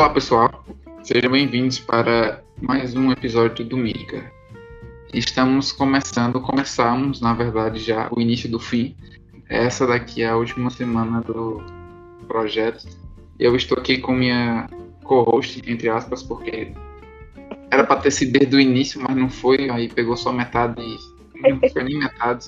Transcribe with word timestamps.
Olá 0.00 0.08
pessoal, 0.08 0.64
sejam 1.02 1.30
bem-vindos 1.30 1.78
para 1.78 2.42
mais 2.58 2.96
um 2.96 3.12
episódio 3.12 3.62
do 3.66 3.76
Mítica. 3.76 4.32
Estamos 5.12 5.72
começando, 5.72 6.40
começamos 6.40 7.20
na 7.20 7.34
verdade 7.34 7.80
já 7.80 8.08
o 8.10 8.18
início 8.18 8.50
do 8.50 8.58
fim. 8.58 8.96
Essa 9.46 9.86
daqui 9.86 10.22
é 10.22 10.30
a 10.30 10.36
última 10.38 10.70
semana 10.70 11.20
do 11.20 11.62
projeto. 12.26 12.88
Eu 13.38 13.54
estou 13.54 13.76
aqui 13.76 13.98
com 13.98 14.12
minha 14.12 14.70
co-host, 15.04 15.60
entre 15.70 15.90
aspas, 15.90 16.22
porque 16.22 16.72
era 17.70 17.84
para 17.84 18.00
ter 18.00 18.10
sido 18.10 18.38
desde 18.38 18.56
o 18.56 18.60
início, 18.60 19.02
mas 19.02 19.14
não 19.14 19.28
foi, 19.28 19.68
aí 19.68 19.86
pegou 19.86 20.16
só 20.16 20.32
metade, 20.32 20.80
não 21.42 21.60
foi 21.70 21.84
nem 21.84 21.98
metade. 21.98 22.46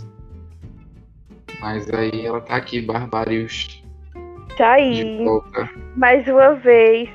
Mas 1.60 1.92
aí 1.92 2.24
ela 2.24 2.40
tá 2.40 2.56
aqui, 2.56 2.80
Barbários. 2.80 3.84
Tá 4.56 4.72
aí, 4.72 5.22
mais 5.96 6.26
uma 6.26 6.54
vez. 6.54 7.10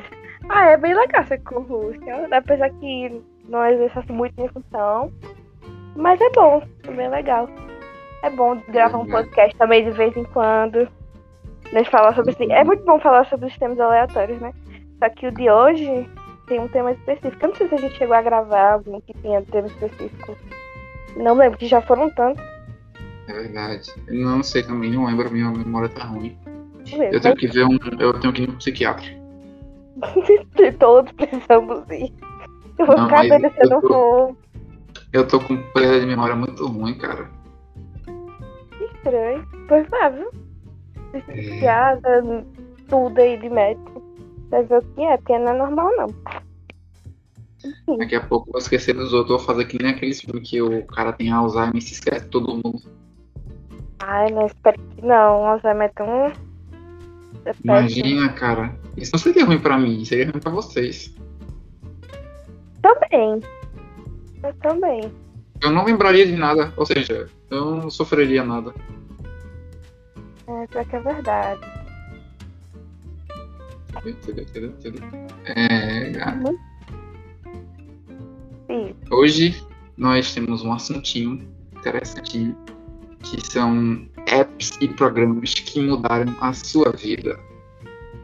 Ah, 0.49 0.71
é 0.71 0.77
bem 0.77 0.93
legal 0.93 1.25
ser 1.25 1.39
co-host, 1.39 1.99
apesar 2.31 2.69
que 2.69 3.21
não 3.47 3.65
exerce 3.65 4.11
muito 4.11 4.35
minha 4.37 4.51
função. 4.51 5.11
Mas 5.95 6.21
é 6.21 6.29
bom, 6.31 6.63
é 6.87 6.91
bem 6.91 7.09
legal. 7.09 7.49
É 8.23 8.29
bom 8.29 8.61
gravar 8.69 8.97
um 8.97 9.01
uhum. 9.01 9.07
podcast 9.07 9.55
também 9.57 9.83
de 9.83 9.91
vez 9.91 10.15
em 10.15 10.23
quando. 10.25 10.87
Né, 11.73 11.83
falar 11.85 12.15
sobre 12.15 12.31
assim. 12.31 12.51
É 12.51 12.63
muito 12.63 12.83
bom 12.85 12.99
falar 12.99 13.25
sobre 13.25 13.47
os 13.47 13.57
temas 13.57 13.79
aleatórios, 13.79 14.39
né? 14.39 14.53
Só 14.99 15.09
que 15.09 15.27
o 15.27 15.31
de 15.31 15.49
hoje 15.49 16.09
tem 16.47 16.59
um 16.59 16.67
tema 16.69 16.91
específico. 16.91 17.45
Eu 17.45 17.49
não 17.49 17.55
sei 17.55 17.67
se 17.67 17.75
a 17.75 17.77
gente 17.77 17.97
chegou 17.97 18.15
a 18.15 18.21
gravar 18.21 18.73
algum 18.73 19.01
que 19.01 19.13
tenha 19.15 19.41
tema 19.41 19.67
específico. 19.67 20.37
Não 21.17 21.35
lembro, 21.35 21.57
que 21.57 21.67
já 21.67 21.81
foram 21.81 22.09
tantos. 22.09 22.43
É 23.27 23.33
verdade. 23.33 23.91
Eu 24.07 24.25
não 24.25 24.41
sei 24.41 24.63
também, 24.63 24.91
não 24.91 25.05
lembro, 25.05 25.29
minha 25.29 25.51
memória 25.51 25.89
tá 25.89 26.05
ruim. 26.05 26.37
Eu 27.11 27.19
tenho 27.19 27.35
que 27.35 27.47
ver 27.47 27.65
um. 27.65 27.77
Eu 27.99 28.17
tenho 28.19 28.33
que 28.33 28.43
ir 28.43 28.47
no 28.47 28.55
psiquiatra. 28.55 29.16
Todos 30.79 31.11
precisamos 31.13 31.89
ir. 31.89 32.13
Eu 32.77 32.85
vou 32.85 32.97
ficar 33.05 33.21
vendo 33.23 33.51
se 33.51 33.63
eu 33.63 33.69
não 33.69 33.81
for. 33.81 34.37
Eu 35.13 35.27
tô 35.27 35.39
com 35.39 35.57
perda 35.71 35.99
de 35.99 36.05
memória 36.05 36.35
muito 36.35 36.67
ruim, 36.67 36.97
cara. 36.97 37.29
Estranho. 38.95 39.47
Pois 39.67 39.87
vá, 39.89 40.09
viu? 40.09 40.29
É... 41.13 42.21
tudo 42.87 43.19
aí 43.19 43.37
de 43.37 43.49
médico. 43.49 44.03
Pra 44.49 44.61
ver 44.61 44.77
o 44.77 44.81
que 44.81 45.01
é, 45.01 45.17
porque 45.17 45.37
não 45.39 45.51
é 45.51 45.57
normal 45.57 45.91
não. 45.97 46.07
Enfim. 47.65 47.97
Daqui 47.97 48.15
a 48.15 48.25
pouco 48.25 48.49
eu 48.49 48.53
vou 48.53 48.61
esquecer 48.61 48.93
dos 48.93 49.13
outros, 49.13 49.31
eu 49.31 49.37
vou 49.37 49.45
fazer 49.45 49.65
que 49.65 49.81
nem 49.81 49.91
aqueles 49.91 50.21
filmes 50.21 50.49
que 50.49 50.61
o 50.61 50.85
cara 50.85 51.11
tem 51.11 51.31
Alzheimer 51.31 51.75
e 51.75 51.81
se 51.81 51.93
esquece 51.93 52.25
de 52.25 52.29
todo 52.31 52.53
mundo. 52.53 52.81
Ai, 53.99 54.31
não, 54.31 54.45
espero 54.45 54.79
que 54.79 55.05
não. 55.05 55.41
O 55.41 55.45
Alzheimer 55.45 55.87
é 55.87 55.89
tão. 55.89 56.07
É 57.45 57.53
Imagina, 57.63 58.29
cara. 58.33 58.75
Isso 58.97 59.11
não 59.13 59.19
seria 59.19 59.45
ruim 59.45 59.59
pra 59.59 59.77
mim, 59.77 60.03
seria 60.03 60.29
ruim 60.29 60.39
pra 60.39 60.51
vocês. 60.51 61.13
Também. 62.81 63.41
Eu 64.43 64.53
também. 64.55 65.11
Eu 65.61 65.71
não 65.71 65.85
lembraria 65.85 66.25
de 66.25 66.35
nada, 66.35 66.73
ou 66.75 66.85
seja, 66.85 67.29
eu 67.49 67.75
não 67.75 67.89
sofreria 67.89 68.43
nada. 68.43 68.73
É, 70.47 70.67
pior 70.67 70.85
que 70.85 70.95
é 70.95 70.99
verdade. 70.99 71.61
É, 75.45 76.11
uhum. 78.69 78.95
Hoje 79.09 79.63
nós 79.97 80.33
temos 80.33 80.63
um 80.63 80.71
assuntinho 80.71 81.47
interessantinho 81.75 82.55
que 83.23 83.45
são 83.45 84.07
apps 84.27 84.77
e 84.79 84.87
programas 84.87 85.53
que 85.55 85.79
mudaram 85.81 86.35
a 86.39 86.53
sua 86.53 86.91
vida. 86.91 87.39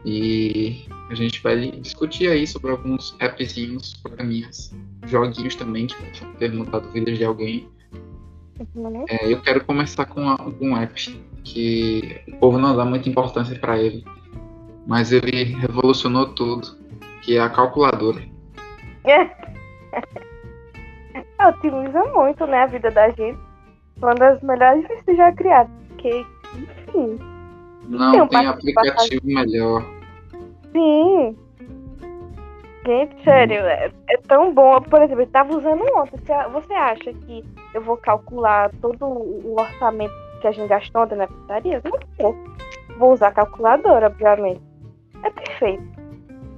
E 0.04 0.84
a 1.10 1.14
gente 1.14 1.42
vai 1.42 1.70
discutir 1.70 2.28
aí 2.28 2.46
sobre 2.46 2.70
alguns 2.70 3.16
appzinhos, 3.20 3.94
programinhas, 3.94 4.74
joguinhos 5.06 5.54
também 5.54 5.86
que 5.86 5.94
podem 5.94 6.34
ter 6.34 6.52
mudado 6.52 6.88
a 6.88 6.90
vida 6.92 7.12
de 7.12 7.24
alguém. 7.24 7.68
É, 9.08 9.32
eu 9.32 9.40
quero 9.40 9.64
começar 9.64 10.04
com, 10.06 10.20
um 10.60 10.76
app 10.76 11.20
que 11.42 12.20
o 12.28 12.36
povo 12.36 12.58
não 12.58 12.76
dá 12.76 12.84
muita 12.84 13.08
importância 13.08 13.58
para 13.58 13.78
ele, 13.78 14.04
mas 14.86 15.10
ele 15.10 15.44
revolucionou 15.44 16.26
tudo, 16.34 16.76
que 17.22 17.36
é 17.36 17.40
a 17.40 17.48
calculadora. 17.48 18.22
Otimiza 21.48 22.04
muito, 22.14 22.46
né, 22.46 22.62
a 22.62 22.66
vida 22.66 22.90
da 22.90 23.10
gente. 23.10 23.38
Uma 23.96 24.14
das 24.14 24.42
melhores 24.42 24.86
que 25.04 25.14
já 25.14 25.32
criadas, 25.32 25.72
porque, 25.88 26.26
enfim. 26.56 27.18
Não 27.88 28.12
tem, 28.12 28.22
um 28.22 28.28
tem 28.28 28.46
aplicativo 28.46 29.26
melhor. 29.26 29.84
Sim. 30.74 31.36
Gente, 32.86 33.24
sério, 33.24 33.56
é, 33.56 33.90
é, 34.10 34.16
tão 34.28 34.52
bom. 34.52 34.78
Por 34.80 35.00
exemplo, 35.00 35.22
eu 35.22 35.26
tava 35.28 35.56
usando 35.56 35.82
ontem. 35.96 36.18
Você 36.52 36.72
acha 36.74 37.12
que 37.12 37.42
eu 37.72 37.80
vou 37.80 37.96
calcular 37.96 38.70
todo 38.82 39.06
o 39.06 39.56
orçamento 39.58 40.12
que 40.40 40.48
a 40.48 40.52
gente 40.52 40.68
gastou 40.68 41.02
ontem 41.02 41.16
na 41.16 41.26
pizzaria? 41.26 41.80
Não 41.82 41.98
vou. 42.18 42.36
Vou 42.98 43.12
usar 43.12 43.28
a 43.28 43.32
calculadora, 43.32 44.08
obviamente. 44.08 44.60
É 45.22 45.30
perfeito. 45.30 45.82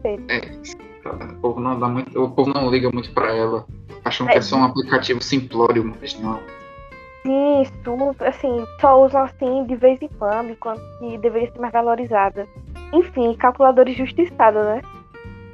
perfeito. 0.02 0.32
É, 0.32 1.32
o 1.32 1.40
povo 1.40 1.60
não 1.60 1.78
dá 1.78 1.88
muito. 1.88 2.20
O 2.20 2.30
povo 2.30 2.52
não 2.52 2.68
liga 2.70 2.90
muito 2.90 3.12
pra 3.12 3.32
ela. 3.32 3.64
Acham 4.04 4.28
é. 4.28 4.32
que 4.32 4.38
é 4.38 4.40
só 4.40 4.56
um 4.56 4.64
aplicativo 4.64 5.22
simplório, 5.22 5.84
mas 6.00 6.18
não. 6.18 6.40
Sim, 7.24 7.64
super, 7.84 8.28
assim, 8.28 8.64
só 8.80 9.04
usam 9.04 9.22
assim 9.22 9.64
de 9.64 9.74
vez 9.74 10.00
em 10.00 10.08
quando, 10.08 10.50
enquanto 10.50 10.80
que 10.98 11.18
deveria 11.18 11.50
ser 11.50 11.58
mais 11.58 11.72
valorizada. 11.72 12.46
Enfim, 12.92 13.34
calculadora 13.34 13.90
injustiçada, 13.90 14.62
né? 14.74 14.82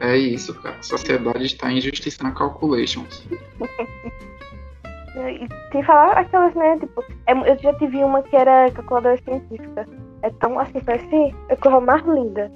É 0.00 0.16
isso, 0.16 0.54
cara. 0.60 0.76
A 0.76 0.82
sociedade 0.82 1.44
está 1.44 1.72
injustiçando 1.72 2.34
calculations. 2.34 3.26
e 5.16 5.48
sem 5.70 5.82
falar 5.84 6.18
aquelas, 6.18 6.54
né, 6.54 6.78
tipo, 6.78 7.04
é, 7.26 7.32
eu 7.32 7.58
já 7.58 7.72
tive 7.74 8.02
uma 8.02 8.22
que 8.22 8.34
era 8.34 8.70
calculadora 8.72 9.16
científica. 9.22 9.86
É 10.22 10.30
tão 10.30 10.58
assim, 10.58 10.80
parece 10.80 11.34
a 11.50 11.56
coisa 11.56 11.80
mais 11.80 12.04
linda. 12.04 12.50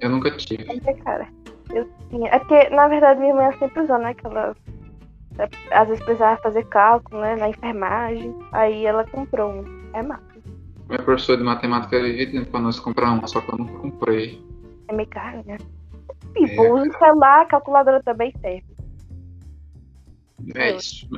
Eu 0.00 0.10
nunca 0.10 0.30
tive. 0.32 0.64
É, 0.84 0.92
cara. 0.94 1.28
Eu 1.72 1.88
tinha. 2.10 2.28
É 2.30 2.38
porque, 2.38 2.68
na 2.70 2.88
verdade, 2.88 3.20
minha 3.20 3.34
mãe 3.34 3.52
sempre 3.58 3.82
usou, 3.82 3.98
né? 3.98 4.10
Aquela. 4.10 4.54
Às 5.70 5.88
vezes 5.88 6.04
precisava 6.04 6.40
fazer 6.42 6.66
cálculo, 6.66 7.20
né? 7.22 7.36
Na 7.36 7.48
enfermagem. 7.48 8.34
Aí 8.52 8.84
ela 8.84 9.04
comprou 9.06 9.50
um. 9.50 9.82
É 9.94 10.02
massa. 10.02 10.31
Meu 10.88 11.02
professor 11.02 11.36
de 11.36 11.42
matemática 11.42 12.00
vivia 12.00 12.26
dizendo 12.26 12.46
pra 12.46 12.60
nós 12.60 12.78
comprar 12.78 13.12
uma, 13.12 13.26
só 13.26 13.40
que 13.40 13.52
eu 13.52 13.58
não 13.58 13.66
comprei. 13.66 14.42
É 14.88 14.92
meio 14.92 15.08
caro, 15.08 15.42
né? 15.46 15.56
Tipo, 16.36 16.62
é, 16.62 16.72
o 16.72 16.98
celular, 16.98 17.42
a 17.42 17.46
calculadora 17.46 18.02
também 18.02 18.32
serve. 18.40 18.64
É 20.54 20.76
isso. 20.76 21.08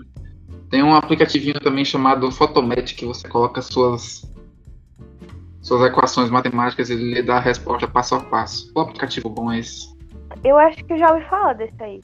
Tem 0.71 0.83
um 0.83 0.95
aplicativinho 0.95 1.61
também 1.61 1.85
chamado 1.85 2.31
Photomat 2.31 2.95
que 2.95 3.07
você 3.07 3.29
coloca 3.29 3.63
suas 3.63 4.23
suas 5.63 5.83
equações 5.91 6.29
matemáticas 6.29 6.91
e 6.91 6.93
ele 6.93 7.15
lhe 7.15 7.23
dá 7.23 7.37
a 7.37 7.41
resposta 7.41 7.89
passo 7.89 8.17
a 8.17 8.21
passo. 8.21 8.71
O 8.75 8.81
aplicativo 8.81 9.31
bom 9.31 9.51
é 9.51 9.61
esse. 9.61 9.95
Eu 10.45 10.59
acho 10.59 10.85
que 10.85 10.93
eu 10.93 10.99
já 10.99 11.11
ouvi 11.13 11.25
falar 11.27 11.55
desse 11.55 11.83
aí. 11.83 12.03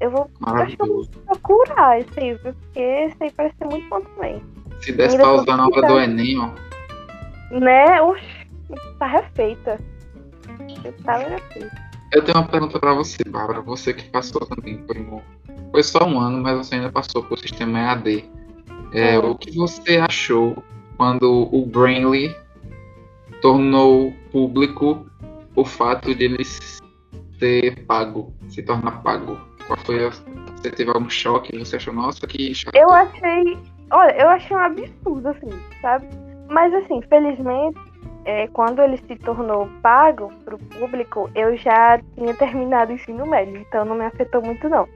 Eu 0.00 0.10
vou, 0.10 0.30
acho 0.42 0.76
que 0.76 0.82
eu 0.82 0.86
vou 0.86 1.06
procurar 1.26 2.00
esse 2.00 2.20
aí, 2.20 2.38
porque 2.38 2.80
esse 2.80 3.16
aí 3.22 3.30
parece 3.30 3.56
ser 3.56 3.66
muito 3.66 3.88
bom 3.88 4.00
também. 4.00 4.42
Se 4.80 4.92
desse 4.92 5.16
pra 5.16 5.32
usar 5.32 5.56
na 5.56 5.66
hora 5.66 5.86
do 5.86 5.98
Enem, 5.98 6.38
ó. 6.38 6.50
Né? 7.50 8.00
Oxi, 8.02 8.46
tá 8.98 9.06
refeita. 9.06 9.78
Tá 11.04 11.16
refeita. 11.18 11.86
Eu 12.12 12.24
tenho 12.24 12.38
uma 12.38 12.46
pergunta 12.46 12.78
pra 12.78 12.94
você, 12.94 13.18
Bárbara. 13.28 13.60
Você 13.62 13.92
que 13.92 14.04
passou 14.10 14.46
também 14.46 14.78
por 14.78 14.96
um. 14.96 15.20
Foi 15.70 15.82
só 15.82 16.04
um 16.04 16.18
ano, 16.18 16.42
mas 16.42 16.56
você 16.56 16.76
ainda 16.76 16.90
passou 16.90 17.22
por 17.22 17.38
sistema 17.38 17.78
EAD. 17.80 18.24
É, 18.92 19.18
O 19.18 19.34
que 19.34 19.54
você 19.56 19.98
achou 19.98 20.62
quando 20.96 21.48
o 21.52 21.66
Brainly 21.66 22.34
tornou 23.42 24.12
público 24.30 25.06
o 25.54 25.64
fato 25.64 26.14
de 26.14 26.24
ele 26.24 26.44
ser 26.44 27.84
pago, 27.86 28.32
se 28.48 28.62
tornar 28.62 29.02
pago? 29.02 29.38
Qual 29.66 29.78
foi 29.80 30.06
a... 30.06 30.10
Você 30.56 30.70
teve 30.70 30.90
algum 30.90 31.10
choque? 31.10 31.58
Você 31.58 31.76
achou, 31.76 31.92
nossa, 31.92 32.26
que 32.26 32.54
choque? 32.54 32.78
Eu 32.78 32.90
achei. 32.92 33.58
Olha, 33.90 34.16
eu 34.16 34.28
achei 34.28 34.56
um 34.56 34.60
absurdo, 34.60 35.28
assim, 35.28 35.50
sabe? 35.80 36.06
Mas, 36.48 36.72
assim, 36.74 37.00
felizmente, 37.02 37.78
é, 38.24 38.46
quando 38.48 38.82
ele 38.82 38.96
se 38.96 39.16
tornou 39.16 39.68
pago 39.82 40.32
pro 40.44 40.58
público, 40.58 41.30
eu 41.34 41.56
já 41.56 42.00
tinha 42.14 42.34
terminado 42.34 42.92
o 42.92 42.94
ensino 42.94 43.26
médio, 43.26 43.56
então 43.56 43.84
não 43.84 43.96
me 43.96 44.04
afetou 44.04 44.42
muito, 44.42 44.68
não. 44.68 44.88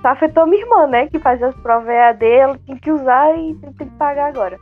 Só 0.00 0.08
afetou 0.08 0.46
minha 0.46 0.62
irmã, 0.62 0.86
né? 0.86 1.06
Que 1.08 1.18
fazia 1.18 1.48
as 1.48 1.56
provas 1.56 1.88
EAD, 1.88 2.24
ela 2.24 2.58
tinha 2.64 2.78
que 2.78 2.90
usar 2.90 3.36
e 3.36 3.54
tem 3.54 3.72
que 3.72 3.96
pagar 3.96 4.28
agora. 4.28 4.58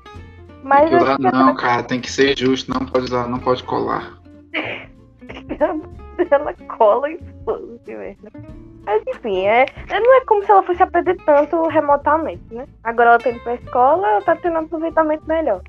Mas 0.64 0.90
tem 0.90 0.98
que 0.98 1.04
usar, 1.04 1.18
não, 1.20 1.54
cara, 1.54 1.82
tem 1.84 2.00
que 2.00 2.10
ser 2.10 2.36
justo, 2.36 2.72
não 2.72 2.84
pode 2.84 3.04
usar, 3.04 3.28
não 3.28 3.38
pode 3.38 3.62
colar. 3.62 4.18
ela 6.30 6.54
cola 6.76 7.10
e 7.10 7.18
foda-se 7.44 7.96
mesmo. 7.96 8.28
Mas 8.84 9.02
enfim, 9.06 9.46
é, 9.46 9.66
é, 9.90 10.00
não 10.00 10.16
é 10.16 10.24
como 10.24 10.44
se 10.44 10.50
ela 10.50 10.62
fosse 10.62 10.82
aprender 10.82 11.16
tanto 11.24 11.62
remotamente, 11.68 12.42
né? 12.52 12.66
Agora 12.84 13.10
ela 13.10 13.18
tá 13.18 13.30
indo 13.30 13.40
pra 13.40 13.54
escola, 13.54 14.08
ela 14.08 14.22
tá 14.22 14.36
tendo 14.36 14.54
um 14.54 14.64
aproveitamento 14.64 15.26
melhor. 15.26 15.60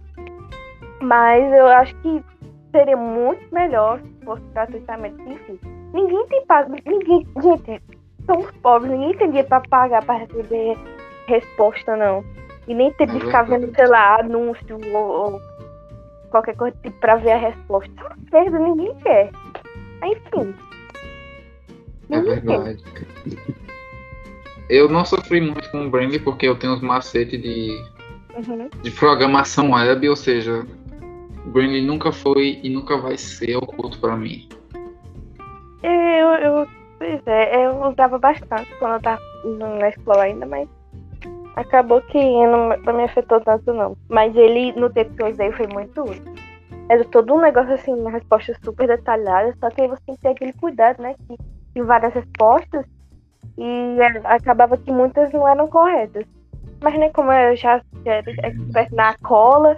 Mas 1.02 1.54
eu 1.54 1.68
acho 1.68 1.96
que 1.98 2.24
seria 2.72 2.98
muito 2.98 3.54
melhor 3.54 4.00
se 4.00 4.26
fosse 4.26 4.44
gratuitamente, 4.54 5.22
enfim. 5.22 5.60
Ninguém 5.94 6.26
tem 6.28 6.46
pago. 6.46 6.76
Ninguém. 6.86 7.28
Gente, 7.42 7.82
somos 8.26 8.52
pobres, 8.62 8.92
ninguém 8.92 9.18
tem 9.18 9.28
dinheiro 9.28 9.48
pra 9.48 9.62
pagar 9.62 10.04
pra 10.06 10.16
receber 10.16 10.78
resposta, 11.28 11.96
não. 11.96 12.24
E 12.68 12.74
nem 12.74 12.92
ter 12.94 13.08
de 13.08 13.20
ficar 13.20 13.44
vendo, 13.44 13.74
sei 13.76 13.88
lá, 13.88 14.20
anúncio 14.20 14.78
ou, 14.94 15.34
ou 15.34 15.42
qualquer 16.30 16.56
coisa 16.56 16.76
tipo, 16.84 16.98
pra 17.00 17.16
ver 17.16 17.32
a 17.32 17.38
resposta. 17.38 17.92
Isso 17.92 18.04
é 18.04 18.08
uma 18.08 18.18
perda, 18.30 18.60
ninguém 18.60 18.96
quer. 18.96 19.32
Enfim. 20.04 20.54
É 22.10 22.22
verdade. 22.22 22.84
Eu 24.70 24.88
não 24.88 25.04
sofri 25.04 25.42
muito 25.42 25.70
com 25.72 25.88
o 25.88 25.90
Brand 25.90 26.16
porque 26.24 26.48
eu 26.48 26.56
tenho 26.56 26.74
os 26.74 26.82
macetes 26.82 27.42
de, 27.42 27.84
uhum. 28.36 28.70
de 28.82 28.92
programação 28.92 29.72
web, 29.72 30.08
ou 30.08 30.16
seja, 30.16 30.66
o 31.46 31.50
Brand 31.50 31.84
nunca 31.84 32.12
foi 32.12 32.60
e 32.62 32.70
nunca 32.70 32.98
vai 32.98 33.18
ser 33.18 33.58
oculto 33.58 34.00
para 34.00 34.16
mim. 34.16 34.48
Eu, 35.82 36.28
eu, 36.42 36.68
pois 36.98 37.22
é, 37.26 37.66
eu 37.66 37.76
usava 37.84 38.20
bastante 38.20 38.70
quando 38.78 38.94
eu 38.94 39.02
tava 39.02 39.22
na 39.80 39.90
escola 39.90 40.24
ainda, 40.24 40.46
mas 40.46 40.68
acabou 41.56 42.02
que 42.02 42.18
não, 42.18 42.78
não 42.78 42.94
me 42.94 43.04
afetou 43.04 43.42
tanto 43.42 43.74
não. 43.74 43.98
Mas 44.08 44.36
ele, 44.36 44.72
no 44.74 44.90
tempo 44.90 45.16
que 45.16 45.24
eu 45.24 45.32
usei, 45.32 45.52
foi 45.52 45.68
muito 45.68 46.02
útil. 46.02 46.29
Era 46.90 47.06
todo 47.06 47.34
um 47.36 47.42
negócio 47.42 47.74
assim, 47.74 47.94
uma 47.94 48.10
resposta 48.10 48.58
super 48.64 48.88
detalhada, 48.88 49.56
só 49.60 49.70
que 49.70 49.82
aí 49.82 49.88
você 49.88 50.02
tem 50.08 50.16
que 50.16 50.22
ter 50.22 50.30
aquele 50.30 50.54
cuidado, 50.54 51.02
né? 51.02 51.14
Que 51.28 51.38
tem 51.74 51.84
várias 51.84 52.14
respostas 52.14 52.84
e 53.58 53.98
acabava 54.26 54.76
que 54.78 54.92
muitas 54.92 55.32
não 55.32 55.48
eram 55.48 55.68
corretas. 55.68 56.26
Mas 56.82 56.98
né, 56.98 57.10
como 57.10 57.32
eu 57.32 57.56
já 57.56 57.82
era 58.06 58.32
expert 58.32 58.92
na 58.94 59.16
cola, 59.20 59.78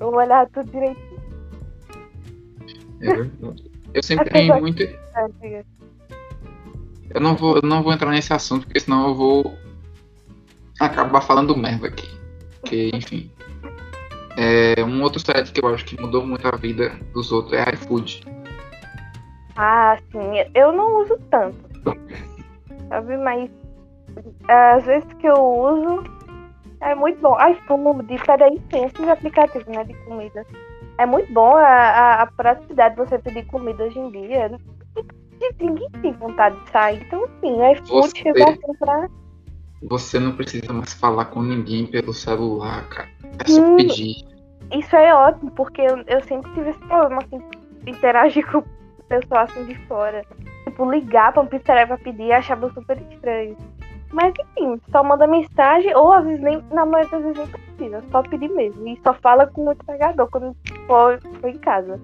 eu 0.00 0.08
olhava 0.08 0.48
tudo 0.50 0.70
direitinho. 0.70 1.20
É 3.02 3.14
verdade. 3.14 3.70
Eu 3.92 4.02
sempre 4.02 4.30
tenho 4.30 4.60
muito. 4.60 4.82
Eu 7.10 7.20
não, 7.20 7.34
vou, 7.34 7.56
eu 7.56 7.62
não 7.62 7.82
vou 7.82 7.92
entrar 7.92 8.10
nesse 8.10 8.32
assunto, 8.32 8.64
porque 8.66 8.80
senão 8.80 9.08
eu 9.08 9.14
vou 9.14 9.58
acabar 10.78 11.20
falando 11.20 11.56
merda 11.56 11.88
aqui. 11.88 12.08
Porque, 12.60 12.90
enfim. 12.94 13.30
É, 14.42 14.82
um 14.82 15.02
outro 15.02 15.20
site 15.20 15.52
que 15.52 15.62
eu 15.62 15.68
acho 15.68 15.84
que 15.84 16.00
mudou 16.00 16.26
muito 16.26 16.48
a 16.48 16.56
vida 16.56 16.98
dos 17.12 17.30
outros 17.30 17.52
é 17.52 17.74
iFood. 17.74 18.24
Ah, 19.54 19.98
sim. 20.10 20.50
Eu 20.54 20.72
não 20.72 21.02
uso 21.02 21.18
tanto. 21.30 21.58
Sabe, 22.88 23.18
mas 23.18 23.50
às 24.48 24.86
vezes 24.86 25.12
que 25.18 25.26
eu 25.26 25.34
uso 25.34 26.04
é 26.80 26.94
muito 26.94 27.20
bom. 27.20 27.36
iFood, 27.50 28.18
peraí, 28.24 28.58
tem 28.70 28.84
esses 28.84 29.06
aplicativos 29.06 29.66
né, 29.68 29.84
de 29.84 29.92
comida. 30.04 30.46
É 30.96 31.04
muito 31.04 31.30
bom 31.34 31.54
a, 31.56 31.66
a, 31.66 32.22
a 32.22 32.26
praticidade 32.26 32.94
de 32.94 33.04
você 33.04 33.18
pedir 33.18 33.44
comida 33.44 33.84
hoje 33.84 33.98
em 33.98 34.10
dia. 34.10 34.58
Ninguém 35.60 35.90
tem 36.00 36.12
vontade 36.14 36.58
de 36.64 36.70
sair. 36.70 37.02
Então, 37.02 37.26
sim, 37.42 37.52
o 37.52 37.72
iFood 37.72 38.18
chegou 38.18 38.48
assim 38.48 38.74
pra. 38.78 39.06
Você 39.82 40.18
não 40.18 40.32
precisa 40.32 40.72
mais 40.72 40.94
falar 40.94 41.26
com 41.26 41.42
ninguém 41.42 41.86
pelo 41.86 42.14
celular, 42.14 42.88
cara. 42.88 43.08
É 43.38 43.50
só 43.50 43.60
hum, 43.60 43.76
pedir. 43.76 44.29
Isso 44.72 44.94
é 44.94 45.12
ótimo, 45.14 45.50
porque 45.52 45.82
eu, 45.82 46.02
eu 46.06 46.22
sempre 46.22 46.52
tive 46.52 46.70
esse 46.70 46.78
problema, 46.80 47.22
assim, 47.22 47.42
interagir 47.86 48.46
com 48.50 48.58
o 48.58 48.64
pessoal 49.08 49.44
assim 49.44 49.64
de 49.64 49.74
fora. 49.86 50.24
Tipo, 50.64 50.90
ligar 50.90 51.32
pra 51.32 51.42
um 51.42 51.46
pizzaria 51.46 51.86
pra 51.86 51.98
pedir 51.98 52.32
achava 52.32 52.70
super 52.72 52.98
estranho. 53.10 53.56
Mas 54.12 54.32
enfim, 54.56 54.80
só 54.90 55.02
manda 55.02 55.26
mensagem, 55.26 55.94
ou 55.94 56.12
às 56.12 56.24
vezes 56.24 56.40
nem, 56.40 56.62
na 56.72 56.84
maioria 56.84 57.10
das 57.10 57.22
vezes 57.22 57.38
nem 57.38 57.46
precisa, 57.46 58.04
só 58.10 58.22
pedir 58.22 58.48
mesmo. 58.48 58.86
E 58.86 58.98
só 59.02 59.14
fala 59.14 59.46
com 59.46 59.66
o 59.66 59.72
entregador 59.72 60.28
quando 60.30 60.56
for, 60.86 61.20
for 61.40 61.48
em 61.48 61.58
casa. 61.58 62.00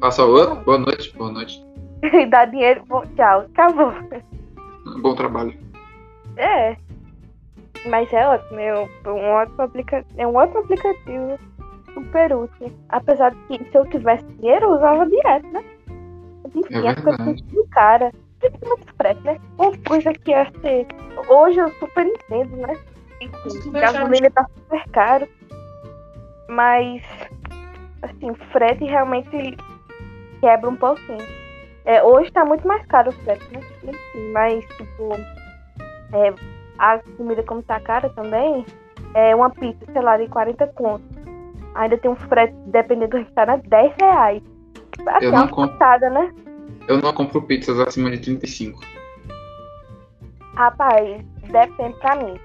Passa 0.00 0.24
outro, 0.24 0.56
boa 0.64 0.78
noite, 0.78 1.16
boa 1.16 1.30
noite. 1.30 1.64
e 2.02 2.24
dá 2.26 2.44
dinheiro, 2.44 2.82
bom, 2.86 3.02
tchau, 3.14 3.46
acabou. 3.52 3.92
Bom 5.00 5.14
trabalho. 5.14 5.54
É. 6.36 6.76
Mas 7.88 8.12
é 8.12 8.26
ótimo, 8.26 8.58
é 8.60 8.88
um 9.06 9.30
ótimo 9.30 9.62
aplicativo. 9.62 10.14
É 10.16 10.26
um 10.26 10.34
ótimo 10.34 10.60
aplicativo 10.60 11.38
super 11.96 12.36
útil. 12.36 12.72
Apesar 12.90 13.30
de 13.30 13.58
que 13.58 13.70
se 13.70 13.78
eu 13.78 13.86
tivesse 13.86 14.24
dinheiro, 14.24 14.66
eu 14.66 14.74
usava 14.76 15.06
direto, 15.06 15.46
né? 15.48 15.64
Enfim, 16.54 16.86
é 16.86 16.88
as 16.90 17.00
coisas 17.00 17.26
muito 17.26 17.68
cara. 17.70 18.12
Principalmente 18.38 18.92
frete, 18.96 19.20
né? 19.24 19.40
Uma 19.58 19.72
coisa 19.78 20.12
que 20.12 20.30
ia 20.30 20.50
ser. 20.60 20.86
Hoje 21.28 21.58
eu 21.58 21.70
super 21.74 22.06
entendo, 22.06 22.56
né? 22.56 22.76
Enfim, 23.20 23.70
gasolina 23.70 24.30
tá 24.30 24.46
super 24.54 24.84
caro. 24.90 25.28
Mas 26.48 27.02
assim, 28.02 28.34
frete 28.52 28.84
realmente 28.84 29.56
quebra 30.40 30.68
um 30.68 30.76
pouquinho. 30.76 31.26
É, 31.86 32.02
hoje 32.02 32.30
tá 32.30 32.44
muito 32.44 32.66
mais 32.68 32.84
caro 32.86 33.08
o 33.08 33.12
frete, 33.12 33.44
né? 33.52 33.60
Enfim, 33.82 34.32
mas 34.32 34.64
tipo. 34.76 35.14
É, 36.12 36.32
a 36.78 36.98
comida 37.16 37.42
como 37.42 37.62
tá 37.62 37.80
cara 37.80 38.10
também, 38.10 38.64
é 39.14 39.34
uma 39.34 39.50
pizza, 39.50 39.84
sei 39.90 40.02
lá, 40.02 40.18
de 40.18 40.28
40 40.28 40.66
contos. 40.68 41.15
Ainda 41.76 41.98
tem 41.98 42.10
um 42.10 42.16
frete, 42.16 42.54
dependendo 42.66 43.10
do 43.10 43.16
restaurante, 43.18 43.68
10 43.68 43.94
reais. 43.96 44.42
Assim, 45.06 45.26
eu 45.26 45.32
não 45.32 45.48
compro, 45.48 46.10
né? 46.10 46.34
Eu 46.88 46.98
não 47.00 47.12
compro 47.12 47.42
pizzas 47.42 47.78
acima 47.80 48.10
de 48.10 48.18
35. 48.18 48.80
Rapaz, 50.54 51.22
depende 51.50 51.98
pra 51.98 52.16
mim. 52.16 52.40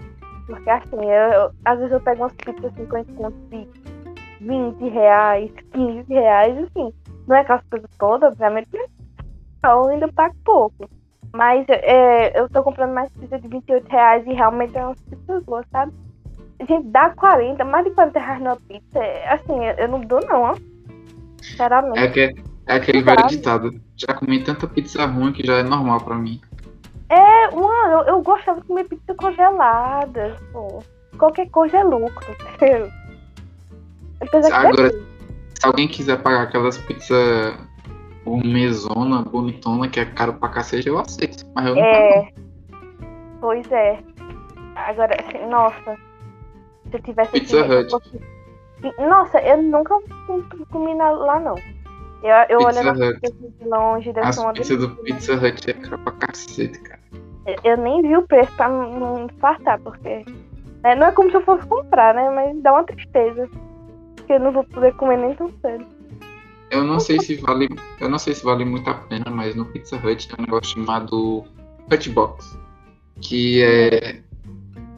Porque 0.46 0.70
assim, 0.70 1.06
eu, 1.06 1.32
eu, 1.32 1.52
às 1.64 1.78
vezes 1.78 1.94
eu 1.94 2.02
pego 2.02 2.24
umas 2.24 2.34
pizzas 2.34 2.74
50 2.74 3.14
contos 3.14 3.40
de 3.50 3.68
20 4.42 4.90
reais, 4.90 5.52
15 5.74 6.14
reais, 6.14 6.58
assim. 6.58 6.94
Não 7.28 7.36
é 7.36 7.40
aquelas 7.40 7.64
coisas 7.70 7.90
todas, 7.98 8.32
obviamente, 8.32 8.70
eu 9.64 9.88
ainda 9.88 10.12
pago 10.12 10.36
pouco. 10.44 10.90
Mas 11.34 11.66
é, 11.70 12.38
eu 12.38 12.50
tô 12.50 12.62
comprando 12.64 12.94
mais 12.94 13.10
pizza 13.14 13.40
de 13.40 13.48
28 13.48 13.88
reais 13.88 14.28
e 14.28 14.34
realmente 14.34 14.78
é 14.78 14.86
umas 14.86 15.00
pizzas 15.02 15.44
boas, 15.46 15.66
sabe? 15.72 15.94
Gente, 16.68 16.88
dá 16.88 17.10
40, 17.10 17.64
mais 17.66 17.86
de 17.86 17.92
40 17.92 18.20
reais 18.20 18.42
na 18.42 18.56
pizza, 18.56 19.00
assim, 19.30 19.66
eu 19.78 19.88
não 19.88 20.02
dou 20.02 20.20
não, 20.28 20.42
ó. 20.42 20.56
Sinceramente. 21.42 22.00
É, 22.00 22.08
que, 22.08 22.36
é 22.68 22.76
aquele 22.76 23.02
velho 23.02 23.28
ditado. 23.28 23.82
Já 23.96 24.14
comi 24.14 24.44
tanta 24.44 24.68
pizza 24.68 25.06
ruim 25.06 25.34
que 25.34 25.46
já 25.46 25.56
é 25.58 25.64
normal 25.64 26.02
pra 26.02 26.16
mim. 26.16 26.40
É, 27.10 27.50
mano, 27.52 27.92
eu, 27.92 28.16
eu 28.16 28.22
gostava 28.22 28.62
de 28.62 28.68
comer 28.68 28.86
pizza 28.86 29.14
congelada, 29.16 30.38
pô. 30.54 30.84
Qualquer 31.18 31.50
coisa 31.50 31.78
é 31.78 31.84
lucro? 31.84 32.36
Agora, 34.54 34.92
se 34.92 35.66
alguém 35.66 35.88
quiser 35.88 36.22
pagar 36.22 36.44
aquelas 36.44 36.78
pizzas 36.78 37.56
mesona, 38.26 39.24
bonitona, 39.24 39.90
que 39.90 40.00
é 40.00 40.06
caro 40.06 40.34
pra 40.34 40.50
cacete, 40.50 40.88
eu 40.88 41.00
aceito. 41.00 41.44
Mas 41.56 41.66
eu 41.66 41.76
não 41.76 41.82
É. 41.82 42.12
Pago. 42.12 42.32
Pois 43.42 43.72
é. 43.72 44.00
Agora, 44.76 45.18
assim, 45.20 45.46
nossa. 45.48 45.98
Se 46.92 46.98
eu 46.98 47.02
tivesse. 47.02 47.32
Pizza 47.32 47.66
Hut. 47.66 47.90
Fosse... 47.90 48.20
Nossa, 49.00 49.40
eu 49.40 49.62
nunca 49.62 50.00
comi 50.70 50.96
lá, 50.96 51.40
não. 51.40 51.56
Eu, 52.24 52.36
eu 52.50 52.60
olhando 52.60 53.18
de 53.20 53.68
longe, 53.68 54.14
deve 54.14 54.28
As 54.28 54.38
uma 54.38 54.54
pizza 54.54 54.78
do 54.78 54.90
Pizza 54.98 55.34
Hut 55.34 55.70
é 55.70 55.74
caro 55.74 55.98
pra 56.00 56.14
cacete, 56.14 56.80
cara. 56.82 57.02
Eu 57.64 57.78
nem 57.78 58.02
vi 58.04 58.16
o 58.16 58.28
preço 58.28 58.52
pra 58.56 58.70
não 58.70 59.28
fartar, 59.40 59.80
porque. 59.80 60.24
Né, 60.84 60.96
não 60.96 61.08
é 61.08 61.12
como 61.12 61.30
se 61.30 61.38
eu 61.38 61.42
fosse 61.42 61.66
comprar, 61.68 62.14
né? 62.14 62.30
Mas 62.30 62.62
dá 62.62 62.74
uma 62.74 62.84
tristeza. 62.84 63.50
Porque 64.16 64.34
eu 64.34 64.40
não 64.40 64.52
vou 64.52 64.64
poder 64.64 64.94
comer 64.96 65.18
nem 65.18 65.36
tão 65.36 65.52
cedo. 65.62 65.86
Eu 66.70 66.84
não 66.84 67.00
sei 67.00 67.20
se 67.20 67.36
vale. 67.36 67.68
Eu 68.00 68.10
não 68.10 68.20
sei 68.20 68.36
se 68.36 68.44
vale 68.44 68.66
muito 68.66 68.90
a 68.90 68.94
pena, 68.94 69.30
mas 69.30 69.56
no 69.56 69.66
Pizza 69.66 69.96
Hut 69.98 70.28
tem 70.28 70.36
um 70.40 70.44
negócio 70.44 70.76
chamado 70.76 71.44
Hutbox. 71.92 72.58
Que 73.20 73.64
é. 73.64 74.22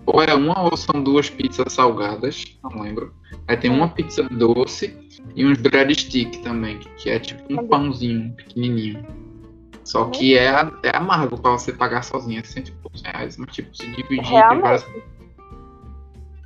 Ou 0.05 0.21
é 0.21 0.35
uma 0.35 0.63
ou 0.63 0.75
são 0.75 1.01
duas 1.01 1.29
pizzas 1.29 1.73
salgadas, 1.73 2.57
não 2.63 2.81
lembro. 2.81 3.13
Aí 3.47 3.57
tem 3.57 3.71
uma 3.71 3.87
pizza 3.87 4.23
doce 4.23 4.97
e 5.35 5.45
uns 5.45 5.59
breadstick 5.61 6.41
também, 6.41 6.79
que 6.97 7.09
é 7.09 7.19
tipo 7.19 7.41
um 7.53 7.67
pãozinho 7.67 8.33
pequenininho. 8.33 9.05
Só 9.83 10.05
que 10.05 10.37
é, 10.37 10.49
é 10.83 10.95
amargo 10.95 11.37
pra 11.39 11.51
você 11.51 11.73
pagar 11.73 12.03
sozinha, 12.03 12.39
é 12.39 12.43
cento 12.43 12.69
e 12.69 12.71
poucos 12.71 13.01
reais. 13.01 13.37
Mas 13.37 13.53
tipo, 13.53 13.75
se 13.75 13.85
dividir 13.87 14.33
entre 14.33 14.61
várias. 14.61 14.87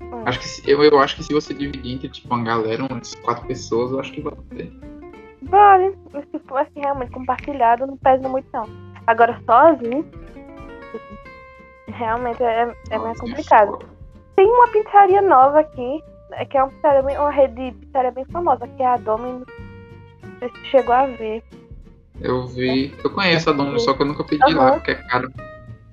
Hum. 0.01 0.23
Acho 0.25 0.39
que 0.39 0.47
se, 0.47 0.69
eu, 0.69 0.83
eu 0.83 0.99
acho 0.99 1.15
que 1.15 1.23
se 1.23 1.33
você 1.33 1.53
dividir 1.53 1.95
entre 1.95 2.09
tipo 2.09 2.33
uma 2.33 2.43
galera, 2.43 2.85
umas 2.89 3.13
quatro 3.15 3.45
pessoas, 3.47 3.91
eu 3.91 3.99
acho 3.99 4.11
que 4.11 4.21
vai 4.21 4.33
ter. 4.55 4.71
Vale. 5.43 5.95
Se 6.31 6.39
for 6.47 6.57
assim, 6.57 6.79
realmente 6.79 7.11
compartilhado, 7.11 7.85
não 7.85 7.97
pesa 7.97 8.27
muito 8.27 8.47
não. 8.51 8.67
Agora, 9.05 9.39
sozinho, 9.45 10.05
realmente 11.87 12.43
é, 12.43 12.73
é 12.89 12.97
mais 12.97 13.19
complicado. 13.19 13.79
Tem 14.35 14.47
uma 14.47 14.67
pizzaria 14.67 15.21
nova 15.21 15.59
aqui, 15.59 16.03
é 16.33 16.45
que 16.45 16.57
é 16.57 16.63
uma, 16.63 16.71
pizzaria 16.71 17.21
uma 17.21 17.31
rede 17.31 17.55
de 17.55 17.77
pizzaria 17.77 18.11
bem 18.11 18.25
famosa, 18.25 18.67
que 18.67 18.83
é 18.83 18.87
a 18.87 18.97
Domino. 18.97 19.45
Se 20.39 20.65
chegou 20.69 20.93
a 20.93 21.05
ver. 21.05 21.43
Eu 22.21 22.45
vi. 22.47 22.95
Eu 23.03 23.09
conheço 23.09 23.49
a 23.49 23.53
Domino, 23.53 23.79
só 23.79 23.93
que 23.93 24.03
eu 24.03 24.05
nunca 24.05 24.23
pedi 24.23 24.53
uhum. 24.53 24.59
lá, 24.59 24.71
porque 24.73 24.91
é 24.91 25.07
caro. 25.07 25.31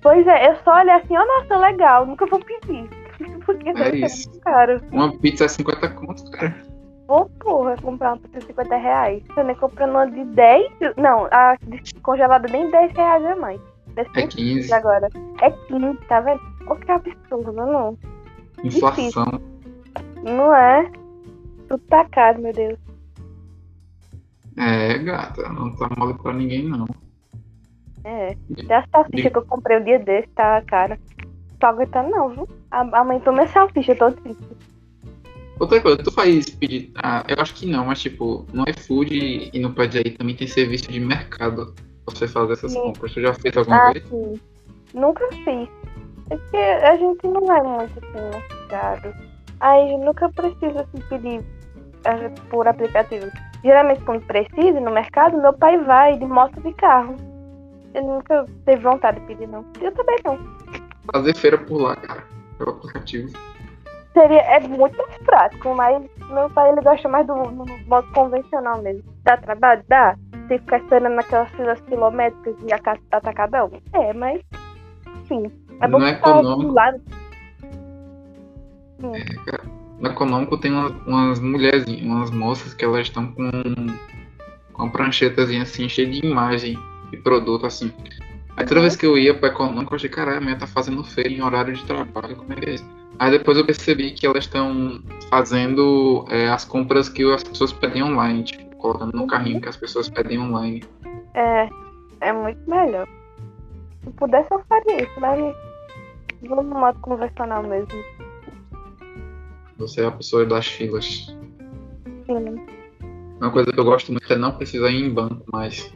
Pois 0.03 0.27
é, 0.27 0.51
eu 0.51 0.57
só 0.63 0.75
olhei 0.77 0.93
assim, 0.93 1.17
oh 1.17 1.25
nossa, 1.25 1.57
legal, 1.57 2.05
nunca 2.05 2.27
vou 2.27 2.41
pedir. 2.41 2.89
Porque 3.47 3.69
é 3.69 3.97
isso. 3.97 4.41
caro. 4.41 4.81
Uma 4.91 5.17
pizza 5.19 5.45
é 5.45 5.49
50 5.49 5.89
contos, 5.91 6.29
cara. 6.31 6.55
Vou, 7.07 7.29
porra, 7.39 7.77
comprar 7.81 8.15
uma 8.15 8.19
por 8.19 8.43
50 8.43 8.77
reais. 8.77 9.23
Você 9.27 9.43
nem 9.43 9.55
comprando 9.57 9.91
uma 9.91 10.11
de 10.11 10.25
10. 10.25 10.73
Não, 10.97 11.27
a 11.27 11.57
congelada 12.03 12.49
nem 12.51 12.71
10 12.71 12.93
reais 12.93 13.25
é 13.25 13.35
mais. 13.35 13.61
É 13.97 14.27
15. 14.27 14.73
Agora. 14.73 15.09
É 15.41 15.51
15, 15.51 15.99
tá 16.09 16.21
vendo? 16.21 16.41
O 16.69 16.77
que 16.77 16.91
absurdo, 16.91 17.53
não. 17.53 17.99
Inflação. 18.63 19.05
Difícil. 19.05 19.55
Não 20.25 20.55
é? 20.55 20.91
Tudo 21.69 21.83
tá 21.89 22.05
caro, 22.07 22.41
meu 22.41 22.53
Deus. 22.53 22.79
É, 24.57 24.99
gata, 24.99 25.49
não 25.49 25.75
tá 25.77 25.89
mole 25.97 26.15
pra 26.15 26.33
ninguém, 26.33 26.69
não. 26.69 26.87
É. 28.05 28.37
Até 28.59 28.77
a 28.77 28.87
salsicha 28.91 29.31
que 29.31 29.39
eu 29.39 29.47
comprei 29.47 29.79
o 29.79 29.85
dia 29.85 29.99
desse 29.99 30.29
tá 30.29 30.63
cara. 30.63 30.99
Tô 31.59 31.67
aguentando 31.67 32.11
não, 32.11 32.29
viu? 32.29 32.49
Aumentou 32.71 33.33
minha 33.33 33.49
salsicha, 33.49 33.95
tô 33.95 34.13
triste. 34.13 34.45
Outra 35.59 35.81
coisa, 35.81 36.03
tu 36.03 36.13
faz 36.13 36.51
pedir. 36.51 36.91
Ah, 36.97 37.25
eu 37.29 37.37
acho 37.41 37.55
que 37.55 37.67
não, 37.67 37.87
mas 37.87 38.01
tipo, 38.01 38.47
no 38.53 38.65
iFood 38.69 39.51
e 39.53 39.59
no 39.61 39.73
Pad 39.73 39.99
aí 39.99 40.11
também 40.11 40.35
tem 40.35 40.47
serviço 40.47 40.91
de 40.91 41.01
mercado 41.01 41.75
você 42.07 42.29
fazer 42.29 42.53
essas 42.55 42.73
sim. 42.73 42.81
compras. 42.81 43.13
Tu 43.13 43.21
já 43.21 43.35
fez 43.35 43.57
alguma 43.57 43.89
ah, 43.89 43.93
vez? 43.93 44.07
Sim. 44.09 44.41
Nunca 44.93 45.27
fiz. 45.29 45.69
É 46.31 46.37
porque 46.37 46.57
a 46.57 46.97
gente 46.97 47.27
não 47.27 47.45
vai 47.45 47.63
muito 47.63 47.99
assim 47.99 48.21
no 48.21 48.31
mercado. 48.31 49.15
Aí 49.61 49.97
nunca 49.99 50.29
precisa 50.31 50.83
assim, 50.83 51.05
pedir 51.09 51.45
eh, 52.05 52.29
por 52.51 52.67
aplicativo. 52.67 53.31
Geralmente 53.63 54.03
quando 54.05 54.27
precisa 54.27 54.81
no 54.81 54.91
mercado, 54.91 55.41
meu 55.41 55.53
pai 55.53 55.79
vai 55.79 56.19
de 56.19 56.25
moto 56.25 56.61
de 56.61 56.73
carro. 56.75 57.17
Eu 57.95 58.03
nunca 58.03 58.47
teve 58.65 58.83
vontade 58.83 59.21
de 59.21 59.27
pedir, 59.27 59.49
não. 59.49 59.65
Eu 59.81 59.93
também 59.93 60.17
não. 60.25 60.39
Fazer 61.13 61.35
feira 61.37 61.59
por 61.59 61.81
lá, 61.81 61.97
cara. 61.97 62.25
Pelo 62.59 62.71
aplicativo. 62.71 63.31
Seria, 64.13 64.41
é 64.43 64.61
muito 64.61 64.97
mais 64.97 65.17
prático, 65.19 65.75
mas 65.75 66.03
meu 66.31 66.49
pai 66.51 66.71
ele 66.71 66.81
gosta 66.81 67.09
mais 67.09 67.27
do, 67.27 67.35
do 67.35 67.67
modo 67.87 68.13
convencional 68.13 68.81
mesmo. 68.83 69.14
Dá 69.25 69.37
trabalho? 69.39 69.83
Dá. 69.89 70.17
Tem 70.49 70.59
que 70.59 70.65
ficar 70.65 70.79
esperando 70.79 71.15
naquelas 71.15 71.51
filas 71.53 71.81
quilométricas 71.83 72.57
de 72.59 72.73
atacadão? 73.11 73.71
É, 73.93 74.13
mas. 74.13 74.41
Enfim. 75.23 75.51
É 75.81 75.89
bom 75.89 75.99
não 75.99 76.07
é 76.07 76.11
econômico. 76.11 76.73
Lado. 76.73 77.03
É, 79.03 79.61
no 79.99 80.11
econômico 80.11 80.59
tem 80.59 80.73
umas, 80.73 80.93
umas 81.07 81.41
mulheres, 81.41 81.85
umas 82.03 82.31
moças 82.31 82.75
que 82.75 82.85
elas 82.85 83.03
estão 83.03 83.33
com, 83.33 83.51
com 84.73 84.83
uma 84.83 84.93
pranchetazinha 84.93 85.63
assim, 85.63 85.89
cheia 85.89 86.09
de 86.09 86.25
imagem 86.25 86.79
e 87.13 87.17
produto 87.17 87.67
assim. 87.67 87.93
Aí 88.57 88.65
toda 88.67 88.81
vez 88.81 88.95
que 88.95 89.05
eu 89.05 89.19
ia 89.19 89.35
pro 89.35 89.49
econômico, 89.49 89.93
eu 89.93 89.97
achei, 89.97 90.09
caralho, 90.09 90.39
a 90.39 90.41
minha 90.41 90.57
tá 90.57 90.67
fazendo 90.67 91.03
feira 91.03 91.31
em 91.31 91.43
horário 91.43 91.75
de 91.75 91.85
trabalho, 91.85 92.37
como 92.37 92.53
é 92.53 92.57
que 92.57 92.71
é 92.71 92.75
isso? 92.75 92.89
Aí 93.19 93.31
depois 93.31 93.57
eu 93.57 93.65
percebi 93.65 94.13
que 94.13 94.27
elas 94.27 94.45
estão 94.45 95.01
fazendo 95.29 96.25
é, 96.29 96.49
as 96.49 96.65
compras 96.65 97.09
que 97.09 97.25
as 97.33 97.43
pessoas 97.43 97.73
pedem 97.73 98.03
online, 98.03 98.45
tipo, 98.45 98.64
colocando 98.85 99.17
no 99.17 99.27
carrinho 99.27 99.63
que 99.63 99.69
as 99.71 99.79
pessoas 99.79 100.11
pedem 100.11 100.39
online. 100.39 100.85
É, 101.33 101.67
é 102.21 102.33
muito 102.35 102.61
melhor. 102.69 103.09
Se 104.05 104.11
pudesse 104.11 104.53
eu 104.53 104.63
faria 104.69 105.03
isso, 105.03 105.21
mas 105.21 105.57
vou 106.47 106.63
no 106.63 106.79
modo 106.79 107.01
convencional 107.01 107.63
mesmo. 107.63 108.05
Você 109.79 110.03
é 110.03 110.07
a 110.07 110.11
pessoa 110.11 110.45
das 110.45 110.67
filas. 110.67 111.35
Sim. 112.27 112.67
Uma 113.41 113.51
coisa 113.51 113.73
que 113.73 113.81
eu 113.81 113.85
gosto 113.85 114.13
muito 114.13 114.31
é 114.31 114.37
não 114.37 114.53
precisar 114.53 114.91
ir 114.91 115.07
em 115.07 115.15
banco 115.15 115.43
mais. 115.51 115.91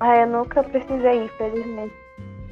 Ah, 0.00 0.16
eu 0.16 0.28
nunca 0.28 0.62
precisei, 0.62 1.24
infelizmente. 1.24 1.94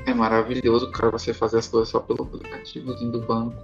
É 0.06 0.12
maravilhoso, 0.12 0.90
cara, 0.90 1.10
você 1.12 1.32
fazer 1.32 1.58
as 1.58 1.68
coisas 1.68 1.88
só 1.88 2.00
pelo 2.00 2.24
aplicativozinho 2.24 3.12
do 3.12 3.22
banco. 3.22 3.56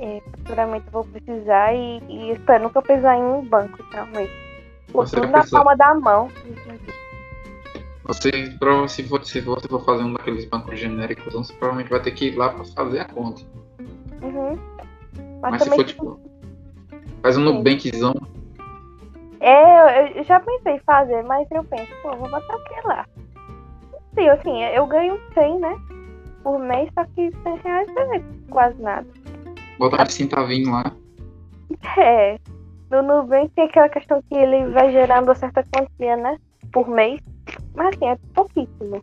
É, 0.00 0.20
futuramente 0.36 0.90
vou 0.90 1.04
precisar 1.04 1.72
e, 1.72 2.02
e 2.08 2.32
espero 2.32 2.64
nunca 2.64 2.82
precisar 2.82 3.16
em 3.16 3.22
um 3.22 3.44
banco, 3.44 3.80
realmente. 3.92 4.45
Você 4.96 5.16
tudo 5.16 5.28
na 5.28 5.38
precisa... 5.38 5.56
palma 5.56 5.76
da 5.76 5.94
mão. 5.94 6.28
Você, 8.04 8.30
se, 8.88 9.02
for, 9.02 9.24
se 9.24 9.40
você 9.40 9.68
for 9.68 9.84
fazer 9.84 10.04
um 10.04 10.12
daqueles 10.12 10.44
bancos 10.44 10.78
genéricos, 10.78 11.32
você 11.32 11.52
provavelmente 11.54 11.90
vai 11.90 12.00
ter 12.00 12.12
que 12.12 12.26
ir 12.26 12.36
lá 12.36 12.50
pra 12.50 12.64
fazer 12.64 13.00
a 13.00 13.04
conta. 13.06 13.42
Uhum. 14.22 14.56
Mas, 15.40 15.52
Mas 15.52 15.62
se 15.62 15.70
for, 15.70 15.84
tipo, 15.84 16.20
faz 17.22 17.36
um 17.36 17.42
Nubankzão, 17.42 18.14
é, 19.40 20.18
eu 20.18 20.24
já 20.24 20.40
pensei 20.40 20.74
em 20.74 20.80
fazer, 20.80 21.22
mas 21.24 21.46
eu 21.50 21.62
penso, 21.64 21.92
pô, 22.02 22.16
vou 22.16 22.28
botar 22.30 22.56
o 22.56 22.64
que 22.64 22.86
lá? 22.86 23.06
Sim, 24.14 24.28
assim, 24.28 24.62
eu 24.64 24.86
ganho 24.86 25.20
100, 25.34 25.60
né? 25.60 25.78
Por 26.42 26.58
mês, 26.58 26.90
só 26.94 27.04
que 27.04 27.30
100 27.42 27.56
reais 27.58 27.88
não 27.94 28.14
é 28.14 28.22
quase 28.50 28.80
nada. 28.80 29.06
Botar 29.78 30.04
de 30.04 30.14
centavinho 30.14 30.72
lá. 30.72 30.92
É. 31.98 32.38
No 32.90 33.02
Nubank 33.02 33.50
tem 33.54 33.64
aquela 33.64 33.88
questão 33.88 34.22
que 34.22 34.34
ele 34.34 34.66
vai 34.70 34.92
gerando 34.92 35.28
uma 35.28 35.34
certa 35.34 35.64
quantia, 35.64 36.16
né? 36.16 36.38
Por 36.72 36.88
mês. 36.88 37.20
Mas 37.74 37.88
assim, 37.94 38.08
é 38.08 38.16
pouquíssimo. 38.34 39.02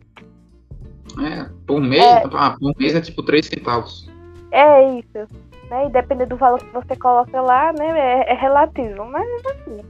É, 1.20 1.48
por 1.66 1.80
mês? 1.80 2.02
É, 2.02 2.22
ah, 2.32 2.56
por 2.58 2.72
mês 2.78 2.94
é 2.94 3.00
tipo 3.00 3.22
3 3.22 3.46
centavos. 3.46 4.10
É 4.50 4.98
isso. 4.98 5.28
Né? 5.70 5.86
E 5.86 5.90
dependendo 5.90 6.30
do 6.30 6.36
valor 6.36 6.58
que 6.58 6.72
você 6.72 6.96
coloca 6.96 7.40
lá, 7.40 7.72
né? 7.72 7.98
É, 7.98 8.32
é 8.32 8.34
relativo. 8.34 9.04
Mas 9.04 9.28
assim, 9.46 9.80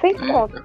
sem 0.00 0.16
conta. 0.16 0.64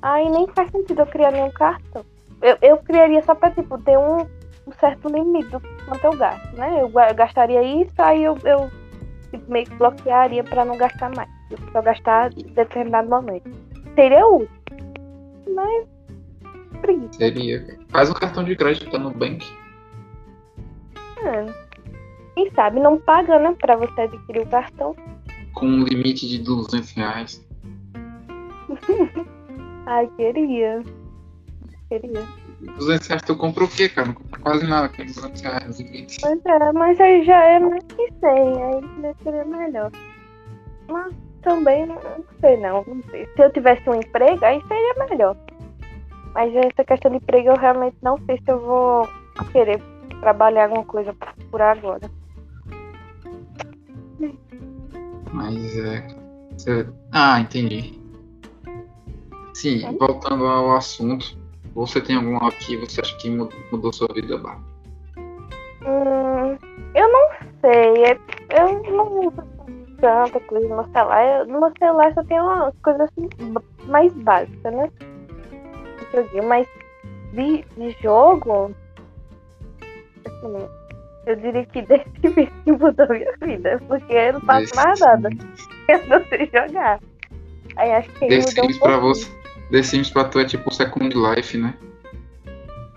Aí 0.00 0.30
nem 0.30 0.46
faz 0.48 0.70
sentido 0.70 1.00
eu 1.00 1.06
criar 1.06 1.32
nenhum 1.32 1.50
cartão. 1.50 2.04
Eu, 2.40 2.56
eu 2.62 2.76
criaria 2.78 3.22
só 3.22 3.34
pra, 3.34 3.50
tipo, 3.50 3.76
ter 3.78 3.98
um, 3.98 4.20
um 4.66 4.72
certo 4.78 5.08
limite 5.08 5.50
do 5.50 5.60
quanto 5.86 6.04
eu 6.04 6.16
gasto, 6.16 6.54
né? 6.56 6.80
Eu, 6.80 6.88
eu 6.88 7.14
gastaria 7.14 7.62
isso, 7.62 7.94
aí 7.98 8.22
eu, 8.22 8.38
eu 8.44 8.70
meio 9.48 9.66
que 9.66 9.74
bloquearia 9.74 10.44
pra 10.44 10.64
não 10.64 10.76
gastar 10.76 11.14
mais. 11.14 11.28
Eu 11.50 11.58
só 11.72 11.82
gastar 11.82 12.32
em 12.36 12.52
determinado 12.52 13.08
momento. 13.08 13.50
Seria 13.94 14.26
útil. 14.26 14.48
Mas. 15.54 15.86
Preguiça. 16.80 17.12
Seria. 17.14 17.78
Faz 17.88 18.10
um 18.10 18.14
cartão 18.14 18.44
de 18.44 18.56
crédito 18.56 18.98
no 18.98 19.10
Nubank. 19.10 19.44
É. 21.24 21.46
Quem 22.34 22.50
sabe 22.52 22.78
não 22.78 22.98
paga, 22.98 23.38
né? 23.38 23.54
Pra 23.58 23.76
você 23.76 24.02
adquirir 24.02 24.42
o 24.42 24.46
cartão. 24.46 24.94
Com 25.54 25.66
um 25.66 25.82
limite 25.82 26.28
de 26.28 26.38
200 26.38 26.92
reais. 26.92 27.48
Ai, 29.86 30.08
queria. 30.16 30.82
Queria. 31.88 32.47
200 32.60 33.06
reais 33.06 33.22
tu 33.22 33.36
compra 33.36 33.64
o 33.64 33.68
quê, 33.68 33.88
cara? 33.88 34.08
Não 34.08 34.14
compra 34.14 34.40
quase 34.40 34.66
nada 34.66 34.88
com 34.88 35.04
200 35.04 35.40
reais. 35.40 35.76
Pois 36.20 36.44
é, 36.44 36.72
mas 36.72 37.00
aí 37.00 37.24
já 37.24 37.44
é 37.44 37.58
mais 37.58 37.84
que 37.84 38.12
100, 38.20 38.62
aí 38.62 39.14
seria 39.22 39.44
melhor. 39.44 39.90
Mas 40.88 41.14
também 41.42 41.86
não 41.86 42.00
sei 42.40 42.56
não, 42.56 42.84
não 42.86 43.02
sei. 43.10 43.26
Se 43.26 43.42
eu 43.42 43.52
tivesse 43.52 43.88
um 43.88 43.94
emprego, 43.94 44.44
aí 44.44 44.60
seria 44.66 45.06
melhor. 45.08 45.36
Mas 46.34 46.54
essa 46.54 46.84
questão 46.84 47.10
de 47.12 47.18
emprego 47.18 47.50
eu 47.50 47.56
realmente 47.56 47.96
não 48.02 48.18
sei 48.26 48.36
se 48.38 48.50
eu 48.50 48.60
vou 48.60 49.08
querer 49.52 49.80
trabalhar 50.20 50.64
alguma 50.64 50.84
coisa 50.84 51.14
por 51.50 51.62
agora. 51.62 52.10
Mas 55.32 55.78
é. 55.78 56.06
Ah, 57.12 57.40
entendi. 57.40 57.98
Sim, 59.54 59.96
voltando 59.98 60.46
ao 60.46 60.76
assunto, 60.76 61.37
você 61.78 62.00
tem 62.00 62.16
algum 62.16 62.36
app 62.36 62.56
que 62.58 62.76
você 62.76 63.00
acha 63.00 63.16
que 63.18 63.30
mudou 63.30 63.92
sua 63.92 64.08
vida, 64.12 64.36
Bárbara? 64.36 64.64
Hum, 65.86 66.58
eu 66.94 67.12
não 67.12 67.30
sei. 67.60 68.04
É, 68.04 68.18
eu 68.60 68.82
não 68.92 69.28
uso 69.28 69.44
tanta 70.00 70.40
coisa 70.40 70.68
no 70.68 70.74
meu 70.74 70.84
celular. 70.92 71.46
No 71.46 71.60
meu 71.60 71.72
celular 71.78 72.14
só 72.14 72.24
tem 72.24 72.40
uma 72.40 72.72
coisa 72.82 73.04
assim 73.04 73.28
mais 73.84 74.12
básica, 74.12 74.70
né? 74.72 74.90
Mas 76.44 76.66
de, 77.32 77.64
de 77.76 77.96
jogo, 78.02 78.74
assim, 80.24 80.68
eu 81.26 81.36
diria 81.36 81.64
que 81.66 81.82
desse 81.82 82.08
vídeo 82.22 82.52
mudou 82.66 83.08
minha 83.08 83.36
vida, 83.40 83.80
porque 83.86 84.12
eu 84.12 84.32
não 84.32 84.40
faço 84.40 84.74
mais 84.74 85.00
nada. 85.00 85.28
Eu 85.88 86.06
não 86.06 86.22
sei 86.26 86.50
jogar. 86.52 87.00
Aí 87.76 87.92
acho 87.92 88.10
que 88.10 88.24
ele 88.26 88.44
mudou 88.44 88.66
um 88.66 88.78
pra 88.78 88.98
você 88.98 89.37
The 89.70 89.82
Sims 89.82 90.10
pra 90.10 90.24
tu 90.24 90.38
é 90.38 90.44
tipo 90.44 90.72
Second 90.72 91.14
Life, 91.14 91.56
né? 91.56 91.74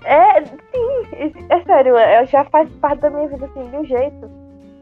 É, 0.04 0.44
sim, 0.46 1.34
é 1.50 1.64
sério, 1.64 1.96
é, 1.96 2.26
já 2.26 2.44
faz 2.46 2.70
parte 2.76 3.02
da 3.02 3.10
minha 3.10 3.28
vida 3.28 3.46
assim, 3.46 3.70
de 3.70 3.76
um 3.76 3.86
jeito. 3.86 4.30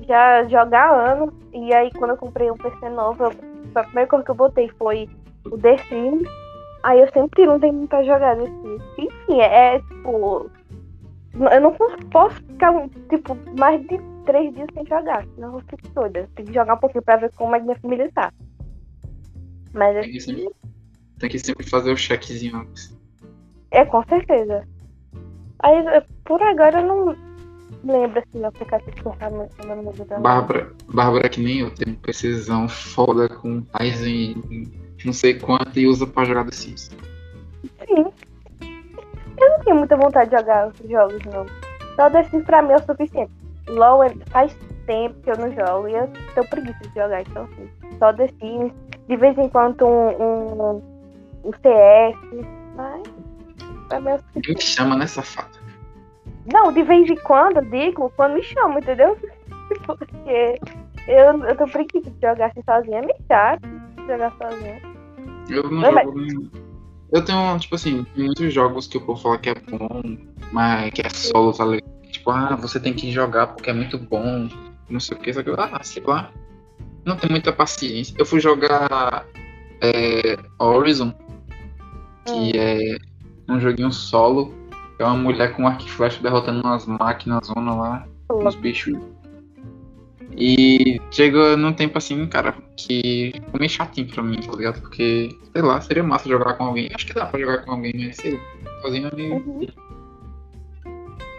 Já 0.08 0.43
jogar 0.46 0.89
há 0.89 1.12
anos, 1.12 1.34
e 1.53 1.74
aí 1.74 1.91
quando 1.91 2.12
eu 2.12 2.17
comprei 2.17 2.50
um 2.50 2.58
PC 2.58 2.89
novo, 2.89 3.24
eu, 3.24 3.31
a 3.75 3.84
primeira 3.84 4.10
coisa 4.10 4.25
que 4.25 4.31
eu 4.31 4.36
botei 4.36 4.69
foi 4.77 5.10
o 5.46 5.58
The 5.58 5.77
Sims. 5.89 6.27
Aí 6.84 7.01
eu 7.01 7.12
sempre 7.12 7.46
não 7.46 7.60
tenho 7.60 7.88
pra 7.88 8.03
jogar 8.03 8.38
Sims. 8.38 8.84
Enfim, 8.98 9.41
é, 9.41 9.75
é 9.75 9.79
tipo. 9.79 10.50
Eu 11.34 11.62
não 11.62 11.75
posso 12.12 12.36
ficar, 12.38 12.74
tipo, 13.10 13.38
mais 13.58 13.81
de 13.81 14.00
três 14.25 14.53
dias 14.53 14.67
sem 14.74 14.86
jogar, 14.86 15.25
senão 15.36 15.50
eu 15.50 15.51
vou 15.53 15.62
ficar 15.62 15.89
toda. 15.93 16.29
Tem 16.36 16.46
que 16.46 16.53
jogar 16.53 16.74
um 16.74 16.79
pouquinho 16.79 17.03
pra 17.03 17.17
ver 17.17 17.31
como 17.36 17.55
é 17.55 17.60
que 17.60 17.65
minha 17.65 17.79
família 17.79 18.12
tá. 18.13 18.31
Mas 19.74 19.98
assim. 19.98 20.48
Tem 21.20 21.30
que 21.30 21.40
sempre 21.40 21.70
fazer 21.70 21.92
o 21.92 21.98
checkzinho 21.98 22.58
antes. 22.58 22.98
É, 23.72 23.86
com 23.86 24.04
certeza. 24.06 24.68
Aí, 25.60 25.76
por 26.24 26.42
agora, 26.42 26.80
eu 26.80 26.88
não, 26.88 27.16
lembra 27.84 28.22
assim, 28.22 28.42
o 28.42 28.48
aplicativo 28.48 28.96
que 28.96 29.06
eu 29.06 29.32
no 29.76 29.84
meu 29.84 30.22
Bárbara, 30.22 30.72
Bárbara 30.88 31.30
que 31.30 31.42
nem 31.42 31.60
eu, 31.60 31.72
tem 31.72 31.94
precisão 31.94 32.68
foda 32.68 33.28
com 33.28 33.64
Ryzen 33.78 34.42
não 35.06 35.14
sei 35.14 35.34
quanto 35.34 35.80
e 35.80 35.88
usa 35.88 36.06
pra 36.06 36.26
jogar 36.26 36.46
The 36.46 36.52
Sims. 36.52 36.92
Sim. 37.88 38.06
Eu 39.40 39.50
não 39.50 39.60
tenho 39.64 39.78
muita 39.78 39.96
vontade 39.96 40.30
de 40.30 40.38
jogar 40.38 40.72
jogos, 40.90 41.20
não. 41.26 41.46
Só 41.96 42.10
The 42.10 42.24
Sims 42.26 42.46
pra 42.46 42.62
mim 42.62 42.74
é 42.74 42.76
o 42.76 42.86
suficiente. 42.86 43.32
LOL 43.68 44.04
é, 44.04 44.14
faz 44.28 44.56
tempo 44.86 45.16
que 45.22 45.32
eu 45.32 45.38
não 45.38 45.52
jogo 45.54 45.88
e 45.88 45.94
eu 45.94 46.10
tenho 46.34 46.50
preguiça 46.50 46.80
de 46.80 46.94
jogar, 46.94 47.22
então 47.22 47.44
assim. 47.44 47.70
Só 47.98 48.14
The 48.14 48.28
Sims, 48.40 48.74
de 49.08 49.16
vez 49.16 49.38
em 49.38 49.48
quando 49.50 49.86
um, 49.86 50.10
um, 50.22 50.82
um 51.43 51.51
CS, 51.51 52.15
mas 52.75 53.03
é 53.91 54.13
o 54.13 54.19
suficiente. 54.19 54.53
Me 54.53 54.62
chama 54.62 54.96
nessa 54.96 55.22
faca. 55.22 55.60
Não, 56.51 56.72
de 56.72 56.84
vez 56.84 57.10
em 57.10 57.15
quando, 57.17 57.62
digo, 57.69 58.12
quando 58.15 58.36
me 58.36 58.43
chama, 58.43 58.79
entendeu? 58.79 59.17
Porque 59.86 60.60
eu, 61.08 61.43
eu 61.43 61.58
tô 61.58 61.65
preguiça 61.67 62.10
de 62.10 62.22
jogar 62.22 62.48
assim 62.48 62.62
sozinha, 62.63 63.00
é 63.00 63.01
meio 63.01 63.19
chato 63.27 63.79
jogar 64.10 64.34
sozinha. 64.38 64.81
Eu 65.50 65.63
não 65.69 65.91
mas, 65.91 66.05
jogo. 66.05 66.51
Eu 67.12 67.25
tenho, 67.25 67.60
tipo 67.60 67.75
assim, 67.75 68.05
muitos 68.15 68.53
jogos 68.53 68.88
que 68.88 68.98
eu 68.98 69.05
vou 69.05 69.15
falar 69.15 69.39
que 69.39 69.50
é 69.50 69.55
bom, 69.55 70.01
mas 70.51 70.91
que 70.93 71.01
é 71.01 71.10
solo, 71.10 71.53
tá 71.53 71.65
ligado? 71.65 71.89
Tipo, 72.12 72.31
ah, 72.31 72.55
você 72.55 72.79
tem 72.79 72.93
que 72.93 73.12
jogar 73.12 73.48
porque 73.48 73.69
é 73.69 73.74
muito 73.74 73.98
bom, 73.98 74.48
não 74.89 75.00
sei 75.00 75.17
o 75.17 75.19
que, 75.19 75.34
só 75.34 75.43
que, 75.43 75.50
ah, 75.51 75.79
sei 75.84 76.03
lá. 76.03 76.31
Não 77.05 77.15
tem 77.15 77.29
muita 77.29 77.51
paciência. 77.53 78.13
Eu 78.17 78.25
fui 78.25 78.39
jogar 78.39 79.25
é, 79.81 80.38
Horizon, 80.60 81.13
que 82.31 82.57
é 82.57 82.98
um 83.50 83.59
joguinho 83.59 83.91
solo. 83.91 84.53
É 84.98 85.03
uma 85.05 85.15
mulher 85.15 85.55
com 85.55 85.65
arco 85.65 85.83
e 85.83 85.89
flecha 85.89 86.21
derrotando 86.21 86.62
umas 86.62 86.86
máquinas 86.86 87.48
zona 87.48 87.74
lá, 87.74 88.07
uns 88.29 88.55
bichos. 88.55 88.98
E 90.36 91.01
chega 91.12 91.55
num 91.57 91.74
tempo 91.74 91.98
assim, 91.98 92.27
cara, 92.27 92.53
que 92.77 93.31
ficou 93.33 93.59
meio 93.59 93.69
chatinho 93.69 94.07
pra 94.07 94.24
mim, 94.24 94.39
tá 94.39 94.51
ligado? 94.55 94.81
Porque, 94.81 95.29
sei 95.53 95.62
lá, 95.62 95.81
seria 95.81 96.03
massa 96.03 96.29
jogar 96.29 96.53
com 96.55 96.65
alguém. 96.65 96.89
Acho 96.93 97.07
que 97.07 97.13
dá 97.13 97.25
pra 97.25 97.39
jogar 97.39 97.65
com 97.65 97.71
alguém, 97.71 97.93
mas 97.95 98.17
sei 98.17 98.33
lá, 98.33 98.39
sozinho 98.81 99.09
é 99.12 99.15
meio. 99.15 99.36
Uhum. 99.36 99.67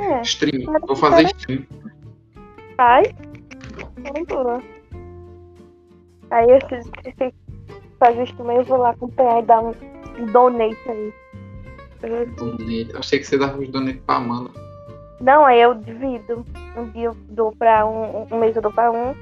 É, 0.00 0.22
stream. 0.22 0.72
Vou 0.86 0.96
fazer 0.96 1.26
stream. 1.36 1.66
Faz? 2.76 3.08
Vamos 3.96 4.64
Aí 6.30 6.46
eu 6.48 6.60
se 6.60 7.34
fazer 7.98 8.22
stream, 8.24 8.52
eu 8.52 8.64
vou 8.64 8.78
lá 8.78 8.90
acompanhar 8.90 9.42
e 9.42 9.46
dar 9.46 9.60
um 9.60 9.72
donate 10.32 10.76
aí. 10.88 11.12
Donate. 12.36 12.90
Eu 12.90 12.98
achei 12.98 13.18
que 13.18 13.26
você 13.26 13.38
dava 13.38 13.58
os 13.58 13.68
donate 13.68 13.98
pra 14.06 14.16
Amanda. 14.16 14.50
Não, 15.20 15.44
aí 15.44 15.60
eu 15.60 15.74
divido. 15.74 16.44
Um 16.76 16.86
dia 16.90 17.06
eu 17.06 17.16
dou 17.28 17.52
pra 17.52 17.86
um, 17.86 18.26
um 18.30 18.38
mês 18.38 18.56
eu 18.56 18.62
dou 18.62 18.72
pra 18.72 18.90
um, 18.90 19.14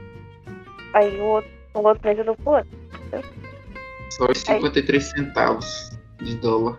aí 0.95 1.21
o 1.21 1.25
outro, 1.25 1.50
o 1.75 1.80
outro 1.80 2.07
mês 2.07 2.18
eu 2.18 2.25
dou 2.25 2.37
pro 2.37 2.52
outro. 2.52 2.78
Só 4.11 4.26
os 4.30 4.38
53 4.38 5.04
aí... 5.04 5.11
centavos 5.11 5.99
de 6.18 6.37
dólar. 6.37 6.78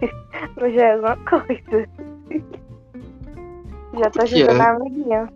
Não 0.60 0.70
já 0.70 0.82
é 0.82 0.92
alguma 0.94 1.16
coisa. 1.16 1.88
já 3.94 4.10
tô 4.10 4.22
ajudando 4.22 4.60
é? 4.60 4.60
a 4.60 4.70
amiguinha. 4.72 5.32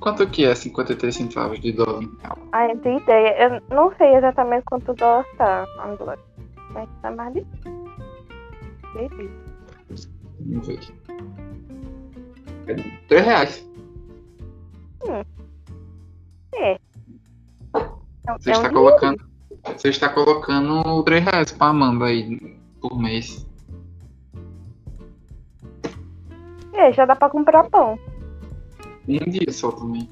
Quanto 0.00 0.26
que 0.28 0.44
é 0.44 0.54
53 0.54 1.14
centavos 1.14 1.60
de 1.60 1.72
dólar? 1.72 2.02
Ah, 2.50 2.68
eu 2.68 2.78
tenho 2.78 2.98
ideia. 2.98 3.36
Eu 3.44 3.62
não 3.70 3.94
sei 3.96 4.16
exatamente 4.16 4.64
quanto 4.64 4.90
o 4.90 4.94
dólar 4.94 5.24
tá 5.38 5.64
agora. 5.78 6.18
Mas 6.72 6.88
tá 7.00 7.10
mais 7.10 7.34
de. 7.34 7.46
Vamos 10.40 10.66
ver. 10.66 10.80
É 12.66 12.74
3 13.08 13.24
reais. 13.24 13.68
Hum. 15.04 15.24
É. 16.54 16.78
Você 18.38 18.50
é 18.50 18.52
está 18.52 18.68
um 18.68 18.72
colocando. 18.72 19.24
Você 19.64 19.88
está 19.88 20.08
colocando 20.08 21.02
3 21.04 21.24
reais 21.24 21.52
pra 21.52 21.68
Amanda 21.68 22.06
aí 22.06 22.38
por 22.80 22.98
mês. 22.98 23.46
É, 26.72 26.92
já 26.92 27.04
dá 27.04 27.14
pra 27.14 27.30
comprar 27.30 27.68
pão. 27.70 27.98
Um 29.08 29.30
dia 29.30 29.52
só 29.52 29.70
também. 29.72 30.08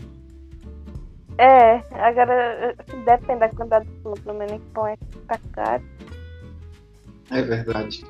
É, 1.39 1.77
agora 1.93 2.77
depende 3.05 3.41
da 3.41 3.49
quantidade 3.49 3.87
de 3.87 4.01
pão, 4.01 4.13
pelo 4.13 4.39
menos 4.39 4.61
pão 4.75 4.87
é 4.87 4.97
tá 5.27 5.39
caro. 5.53 5.83
É 7.31 7.43
verdade. 7.43 8.05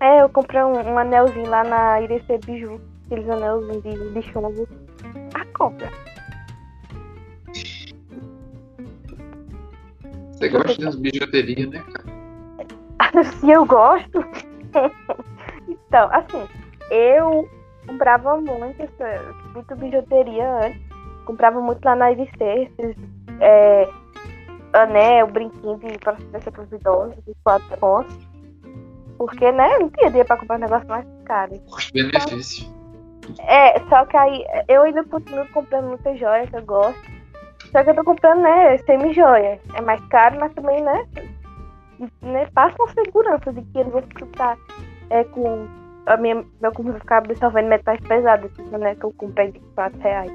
É, 0.00 0.20
eu 0.20 0.28
comprei 0.28 0.62
um, 0.62 0.72
um 0.72 0.98
anelzinho 0.98 1.48
lá 1.48 1.64
na 1.64 2.00
Irecê 2.00 2.38
Biju, 2.44 2.80
aqueles 3.06 3.28
anelzinhos 3.28 3.82
de, 3.82 4.12
de 4.12 4.22
chumbo. 4.22 4.68
A 5.34 5.44
compra. 5.56 5.90
Você 10.32 10.48
gosta 10.50 10.82
das 10.82 10.96
bijuterias, 10.96 11.70
né, 11.70 11.82
cara? 11.92 13.24
Sim, 13.24 13.52
eu 13.52 13.64
gosto. 13.64 14.18
então, 15.68 16.10
assim, 16.12 16.46
eu 16.90 17.48
comprava 17.86 18.36
muito, 18.36 18.82
muito 19.54 19.76
bijuteria 19.76 20.66
antes. 20.66 20.80
Comprava 21.24 21.60
muito 21.60 21.84
lá 21.84 21.96
na 21.96 22.12
IVC, 22.12 22.36
esses 22.78 22.96
é, 23.40 23.88
anel, 24.76 25.26
brinquinho 25.28 25.78
de 25.78 25.98
procedência 25.98 26.52
para 26.52 26.62
os 26.62 26.72
idosos, 26.72 27.16
de 27.24 27.34
quatro 27.42 27.76
pontos. 27.78 28.16
Porque, 29.18 29.50
né, 29.50 29.78
não 29.78 29.88
tinha 29.90 30.08
dinheiro 30.08 30.26
para 30.26 30.36
comprar 30.36 30.56
um 30.56 30.60
negócio 30.60 30.88
mais 30.88 31.06
caro. 31.24 31.58
Custo-benefício. 31.70 32.76
É, 33.40 33.80
só 33.88 34.04
que 34.04 34.16
aí 34.16 34.44
eu 34.68 34.82
ainda 34.82 35.02
continuo 35.04 35.46
comprando 35.48 35.88
muita 35.88 36.16
joia 36.16 36.46
que 36.46 36.56
eu 36.56 36.64
gosto. 36.64 37.16
Só 37.72 37.82
que 37.82 37.90
eu 37.90 37.94
tô 37.94 38.04
comprando, 38.04 38.42
né, 38.42 38.76
semi-joia. 38.78 39.60
É 39.74 39.80
mais 39.80 40.04
caro, 40.06 40.38
mas 40.38 40.52
também, 40.54 40.82
né, 40.82 41.06
né 42.22 42.46
passa 42.54 42.76
uma 42.78 42.92
segurança 42.92 43.52
de 43.52 43.62
que 43.62 43.78
eu 43.78 43.84
não 43.84 43.90
vou 43.90 44.02
ficar 44.02 44.56
é, 45.10 45.24
com 45.24 45.66
a 46.06 46.16
minha, 46.16 46.36
meu 46.60 46.72
computador 46.72 47.00
ficar 47.00 47.18
absorvendo 47.18 47.68
metais 47.68 48.00
pesados, 48.00 48.50
né, 48.70 48.94
que 48.94 49.04
eu 49.04 49.12
comprei 49.12 49.50
de 49.50 49.60
4 49.74 49.98
reais. 50.00 50.32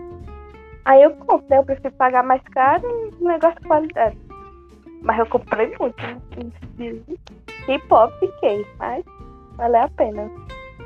Aí 0.86 1.04
eu 1.04 1.12
compro, 1.12 1.48
né, 1.50 1.60
eu 1.60 1.64
prefiro 1.64 1.94
pagar 1.94 2.24
mais 2.24 2.42
caro 2.54 2.84
e 2.86 3.24
um 3.24 3.28
negócio 3.28 3.60
de 3.62 3.68
qualidade. 3.68 4.31
Mas 5.02 5.20
eu 5.20 5.26
comprei 5.28 5.76
muito, 5.80 5.98
né, 6.02 6.22
K-pop 7.66 8.14
fiquei, 8.20 8.66
mas 8.80 9.04
valeu 9.58 9.82
a 9.82 9.90
pena. 9.90 10.32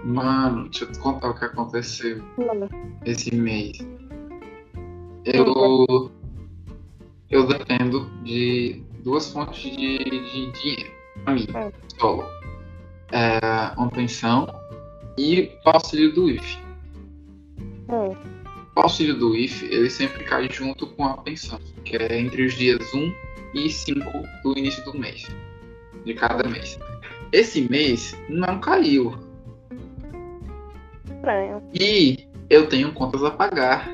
Mano, 0.03 0.63
deixa 0.69 0.85
eu 0.85 0.91
te 0.91 0.99
contar 0.99 1.29
o 1.29 1.33
que 1.33 1.45
aconteceu 1.45 2.23
Mano. 2.37 2.69
esse 3.05 3.33
mês. 3.35 3.77
Eu 5.25 6.11
eu 7.31 7.47
dependo 7.47 8.09
de 8.23 8.83
duas 9.03 9.31
fontes 9.31 9.63
de, 9.63 9.97
de 9.97 10.51
dinheiro 10.51 10.91
para 11.23 11.33
mim, 11.33 11.47
é. 11.55 11.71
solo. 11.99 12.23
É, 13.11 13.39
uma 13.77 13.89
pensão 13.89 14.47
e 15.17 15.51
o 15.65 15.69
auxílio 15.69 16.13
do 16.13 16.29
IF. 16.29 16.59
É. 17.87 18.35
O 18.75 18.81
auxílio 18.81 19.17
do 19.17 19.35
IF, 19.35 19.65
ele 19.65 19.89
sempre 19.89 20.23
cai 20.23 20.49
junto 20.51 20.87
com 20.87 21.05
a 21.05 21.17
pensão, 21.17 21.59
que 21.83 21.95
é 21.95 22.19
entre 22.19 22.45
os 22.45 22.53
dias 22.53 22.93
1 22.93 23.24
e 23.55 23.69
5 23.69 24.23
do 24.43 24.57
início 24.57 24.83
do 24.83 24.97
mês, 24.97 25.25
de 26.03 26.13
cada 26.13 26.47
mês. 26.47 26.77
Esse 27.31 27.67
mês 27.69 28.15
não 28.29 28.59
caiu. 28.59 29.15
Estranho. 31.05 31.63
E 31.73 32.27
eu 32.49 32.67
tenho 32.67 32.93
contas 32.93 33.23
a 33.23 33.31
pagar. 33.31 33.89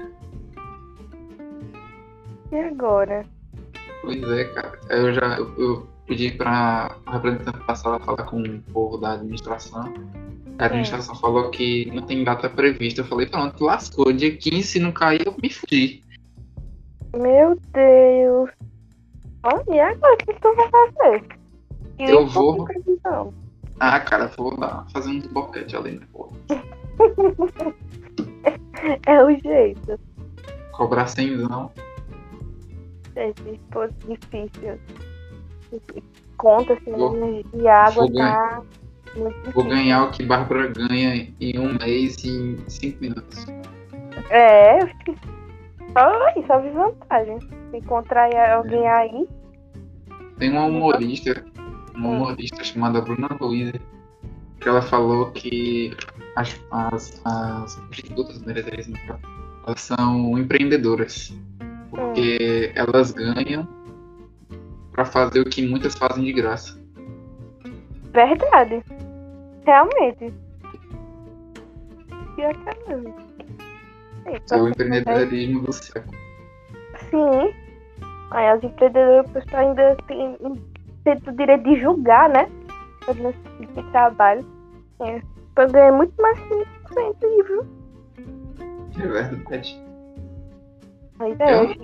E 2.52 2.56
agora? 2.56 3.26
Pois 4.02 4.22
é, 4.24 4.44
cara. 4.46 4.80
Eu 4.90 5.14
já 5.14 5.38
eu, 5.38 5.54
eu 5.58 5.88
pedi 6.06 6.32
para 6.32 6.98
o 7.08 7.12
representante 7.12 7.60
passar 7.66 7.96
a 7.96 8.00
falar 8.00 8.24
com 8.24 8.42
o 8.42 8.62
povo 8.74 8.98
da 8.98 9.14
administração. 9.14 9.94
A 10.60 10.66
administração 10.66 11.16
é. 11.16 11.18
falou 11.18 11.50
que 11.50 11.90
não 11.94 12.04
tem 12.04 12.24
data 12.24 12.50
prevista. 12.50 13.02
Eu 13.02 13.06
falei, 13.06 13.28
pronto, 13.28 13.64
lascou. 13.64 14.12
Dia 14.12 14.36
15, 14.36 14.64
se 14.64 14.80
não 14.80 14.92
cair, 14.92 15.26
eu 15.26 15.36
me 15.42 15.50
fudi. 15.50 16.04
Meu 17.16 17.58
Deus. 17.74 18.50
Olha, 19.44 19.64
e 19.70 19.80
agora 19.80 20.14
o 20.14 20.18
que 20.18 20.34
tu 20.34 20.56
vai 20.56 20.70
fazer? 20.70 21.26
E 22.00 22.04
eu 22.04 22.28
vou. 22.28 22.68
Ah, 23.80 24.00
cara, 24.00 24.28
vou 24.38 24.56
dar, 24.58 24.86
fazer 24.92 25.10
uns 25.10 25.28
boquete 25.28 25.76
ali, 25.76 26.00
né, 26.00 26.06
pô. 26.12 26.30
é 29.06 29.24
o 29.24 29.40
jeito. 29.40 30.00
Cobrar 30.72 31.08
sem 31.08 31.36
não 31.36 31.72
é 33.16 33.34
difícil. 34.08 34.80
Conta 36.38 36.74
assim, 36.74 36.92
vou, 36.92 37.44
de 37.54 37.68
água 37.68 38.08
vou 38.08 38.14
tá 38.14 38.62
difícil. 39.06 39.52
Vou 39.54 39.64
ganhar 39.64 40.04
o 40.04 40.12
que 40.12 40.24
Bárbara 40.24 40.68
ganha 40.68 41.28
em 41.40 41.60
um 41.60 41.78
mês 41.78 42.24
e 42.24 42.30
em 42.30 42.70
cinco 42.70 43.02
minutos. 43.02 43.46
É, 44.30 44.80
só, 45.94 46.48
só 46.48 46.60
vi 46.62 46.70
vantagem. 46.70 47.40
Se 47.40 47.78
encontrar 47.78 48.30
alguém 48.52 48.88
aí. 48.88 49.28
Tem 50.38 50.52
uma 50.52 50.66
humorista, 50.66 51.44
uma 51.96 52.10
hum. 52.10 52.16
humorista 52.18 52.64
chamada 52.64 53.02
Bruna 53.02 53.30
Luiza, 53.40 53.80
que 54.60 54.70
ela 54.70 54.82
falou 54.82 55.32
que 55.32 55.96
as, 56.36 56.60
as, 56.72 57.22
as 57.26 57.76
prostitutas 57.76 58.42
meretrizes, 58.42 58.94
elas 59.66 59.82
são 59.82 60.38
empreendedoras. 60.38 61.34
Porque 61.90 62.70
hum. 62.70 62.74
elas 62.76 63.12
ganham 63.12 63.68
para 64.92 65.06
fazer 65.06 65.42
o 65.42 65.46
que 65.46 65.66
muitas 65.68 65.96
fazem 65.96 66.24
de 66.24 66.34
graça. 66.34 66.80
Verdade. 68.12 68.84
Realmente. 69.66 70.34
Que 72.36 72.42
é 72.42 72.54
mesmo. 74.26 74.46
É 74.52 74.62
o 74.62 74.68
empreendedorismo 74.68 75.62
do 75.62 75.74
século. 75.74 76.18
Sim. 77.10 77.54
Aí 78.32 78.48
as 78.48 78.64
empreendedoras 78.64 79.26
ainda 79.54 79.98
têm, 80.08 80.38
têm 81.04 81.18
o 81.28 81.32
direito 81.36 81.64
de 81.64 81.80
julgar, 81.80 82.30
né? 82.30 82.50
De 83.14 83.84
trabalho. 83.92 84.46
É, 85.02 85.22
pra 85.56 85.66
ganhar 85.66 85.92
muito 85.92 86.14
mais 86.22 86.40
5% 86.40 87.16
aí, 87.24 87.44
viu? 87.48 87.66
É 89.00 89.08
verdade. 89.08 89.82
Pois 91.18 91.40
é. 91.40 91.54
Eu, 91.54 91.76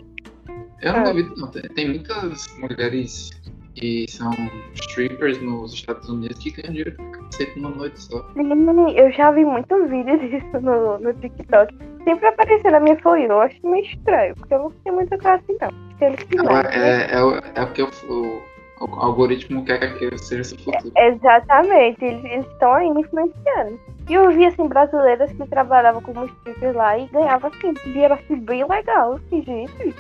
eu 0.82 0.94
não 0.94 1.00
é. 1.00 1.04
duvido, 1.04 1.36
não. 1.36 1.48
Tem 1.50 1.88
muitas 1.88 2.48
mulheres 2.58 3.32
que 3.76 4.06
são 4.10 4.32
strippers 4.74 5.42
nos 5.42 5.74
Estados 5.74 6.10
Unidos 6.10 6.38
que 6.40 6.52
ganham 6.52 6.74
dinheiro 6.74 6.96
cacete 7.32 7.60
numa 7.60 7.76
noite 7.76 8.02
só. 8.02 8.28
Sim, 8.34 8.92
eu 8.96 9.12
já 9.12 9.32
vi 9.32 9.46
muitos 9.46 9.90
vídeos 9.90 10.20
disso 10.30 10.62
no, 10.62 10.98
no 11.00 11.14
TikTok. 11.14 11.76
Sempre 12.08 12.28
apareceu 12.28 12.72
na 12.72 12.80
minha 12.80 12.98
folha, 13.02 13.26
eu 13.26 13.42
acho 13.42 13.68
meio 13.68 13.84
estranho, 13.84 14.34
porque 14.36 14.54
eu 14.54 14.60
não 14.60 14.72
tenho 14.72 14.96
muita 14.96 15.18
classe 15.18 15.44
então. 15.50 15.70
Ela 16.00 16.62
é, 16.72 17.14
é, 17.14 17.22
o, 17.22 17.34
é 17.54 17.62
o 17.62 17.72
que 17.74 17.82
eu, 17.82 17.90
o, 18.08 18.42
o 18.80 18.96
algoritmo 18.96 19.66
quer 19.66 19.80
que 19.80 19.86
aquilo 19.88 20.18
seja 20.18 20.46
seu 20.46 20.58
futuro. 20.58 20.90
exatamente, 20.96 22.06
eles 22.06 22.48
estão 22.48 22.72
aí 22.72 22.90
me 22.94 23.02
influenciando. 23.02 23.78
E 24.08 24.14
eu 24.14 24.32
vi 24.32 24.46
assim, 24.46 24.70
brasileiras 24.70 25.30
que 25.34 25.48
trabalhavam 25.48 26.02
como 26.02 26.24
strippers 26.28 26.76
lá 26.78 26.98
e 26.98 27.08
ganhavam 27.08 27.52
assim, 27.54 27.74
dinheiro 27.84 28.14
assim 28.14 28.38
bem 28.38 28.66
legal. 28.66 29.16
Assim, 29.16 29.44
gente, 29.44 29.94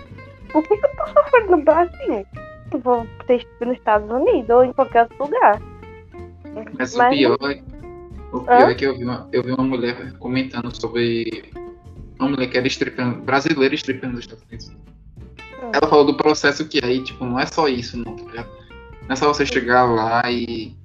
por 0.53 0.63
que, 0.63 0.77
que 0.77 0.85
eu 0.85 0.95
tô 0.95 1.07
sofrendo 1.07 1.57
no 1.57 1.61
Brasil? 1.61 2.25
Eu 2.71 2.79
vou 2.79 3.05
ter 3.25 3.45
nos 3.59 3.75
Estados 3.75 4.09
Unidos 4.09 4.49
ou 4.49 4.63
em 4.63 4.71
qualquer 4.71 5.01
outro 5.01 5.25
lugar. 5.25 5.61
Mas, 6.79 6.95
Mas... 6.95 7.13
o 7.13 7.17
pior, 7.17 7.51
é, 7.51 7.61
o 8.31 8.39
pior 8.39 8.71
é 8.71 8.75
que 8.75 8.85
eu 8.85 8.97
vi, 8.97 9.03
uma, 9.03 9.27
eu 9.33 9.43
vi 9.43 9.51
uma 9.51 9.65
mulher 9.65 10.13
comentando 10.19 10.73
sobre 10.73 11.51
uma 12.19 12.29
mulher 12.29 12.47
que 12.47 12.57
era 12.57 12.67
stripper, 12.67 13.21
brasileira 13.21 13.75
stripper 13.75 14.09
nos 14.09 14.21
Estados 14.21 14.43
Unidos. 14.45 14.67
Hum. 14.69 15.71
Ela 15.73 15.87
falou 15.87 16.05
do 16.05 16.17
processo 16.17 16.67
que 16.67 16.83
aí, 16.83 17.03
tipo, 17.03 17.25
não 17.25 17.39
é 17.39 17.45
só 17.45 17.67
isso, 17.67 17.97
não, 17.97 18.15
tá 18.15 18.23
ligado? 18.23 18.49
Não 19.03 19.13
é 19.13 19.15
só 19.15 19.27
você 19.27 19.45
chegar 19.45 19.85
lá 19.85 20.29
e, 20.29 20.75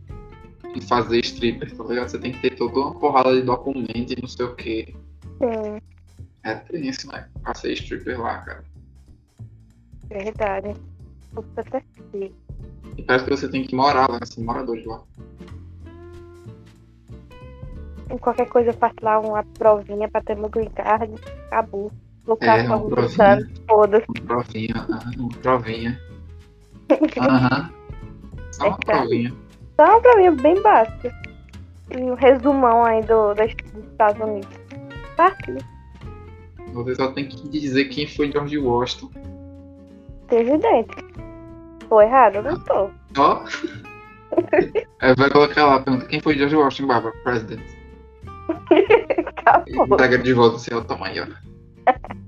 e 0.75 0.81
fazer 0.81 1.21
stripper, 1.21 1.75
tá 1.77 1.85
ligado? 1.85 2.09
Você 2.09 2.18
tem 2.18 2.33
que 2.33 2.40
ter 2.40 2.57
toda 2.57 2.79
uma 2.79 2.95
porrada 2.95 3.35
de 3.35 3.42
documento 3.42 4.12
e 4.12 4.21
não 4.21 4.29
sei 4.29 4.47
o 4.47 4.55
que. 4.55 4.95
Sim. 5.38 5.81
É 6.45 6.55
tenso, 6.55 7.09
né? 7.09 7.29
Passei 7.42 7.73
stripper 7.75 8.21
lá, 8.21 8.38
cara. 8.38 8.64
Verdade. 10.09 10.75
Puta 11.35 11.64
E 12.12 13.03
parece 13.07 13.25
que 13.25 13.31
você 13.31 13.49
tem 13.49 13.64
que 13.64 13.75
morar 13.75 14.11
lá, 14.11 14.18
assim, 14.21 14.45
morador 14.45 14.77
de 14.77 14.87
lá. 14.87 15.03
Em 18.12 18.18
qualquer 18.18 18.46
coisa 18.46 18.68
eu 18.68 18.75
faço 18.75 18.96
lá 19.01 19.18
uma 19.18 19.42
provinha 19.42 20.07
pra 20.07 20.20
ter 20.20 20.37
green 20.37 20.68
card. 20.68 21.14
Acabou. 21.46 21.90
Vou 22.27 22.37
é, 22.42 22.62
uma 22.64 22.79
provinha. 22.79 23.51
Foda-se. 23.66 24.05
Uma 24.07 24.27
provinha, 24.27 24.87
uma 25.18 25.29
provinha. 25.40 26.01
Aham. 27.18 27.70
Só 28.53 28.68
uma 28.68 28.79
provinha. 28.79 29.35
Só 29.77 29.85
uma 29.85 30.01
provinha 30.01 30.31
bem 30.33 30.62
básica. 30.62 31.11
E 31.90 31.96
um 32.03 32.14
resumão 32.14 32.85
aí 32.85 33.03
do, 33.03 33.35
dos 33.35 33.46
Estados 33.90 34.20
Unidos. 34.20 34.61
Fácil. 35.16 35.57
Você 36.75 36.94
só 36.94 37.11
tem 37.12 37.29
que 37.29 37.48
dizer 37.48 37.87
quem 37.87 38.07
foi 38.07 38.31
George 38.31 38.59
Washington. 38.59 39.11
Evidente. 40.31 40.96
Tô 41.88 42.01
errado? 42.01 42.42
Não 42.42 42.61
tô. 42.61 42.90
Ó. 43.16 43.44
é, 45.01 45.14
vai 45.14 45.31
colocar 45.31 45.66
lá, 45.66 45.81
pergunta 45.81 46.07
quem 46.07 46.20
foi 46.20 46.37
George 46.37 46.57
Washington, 46.57 46.88
Barbara, 46.88 47.14
president. 47.25 47.82
Acabou. 49.27 49.97
Pega 49.97 50.19
de 50.19 50.33
volta 50.33 50.57
o 50.57 50.59
seu 50.59 50.85
tamanho. 50.85 51.27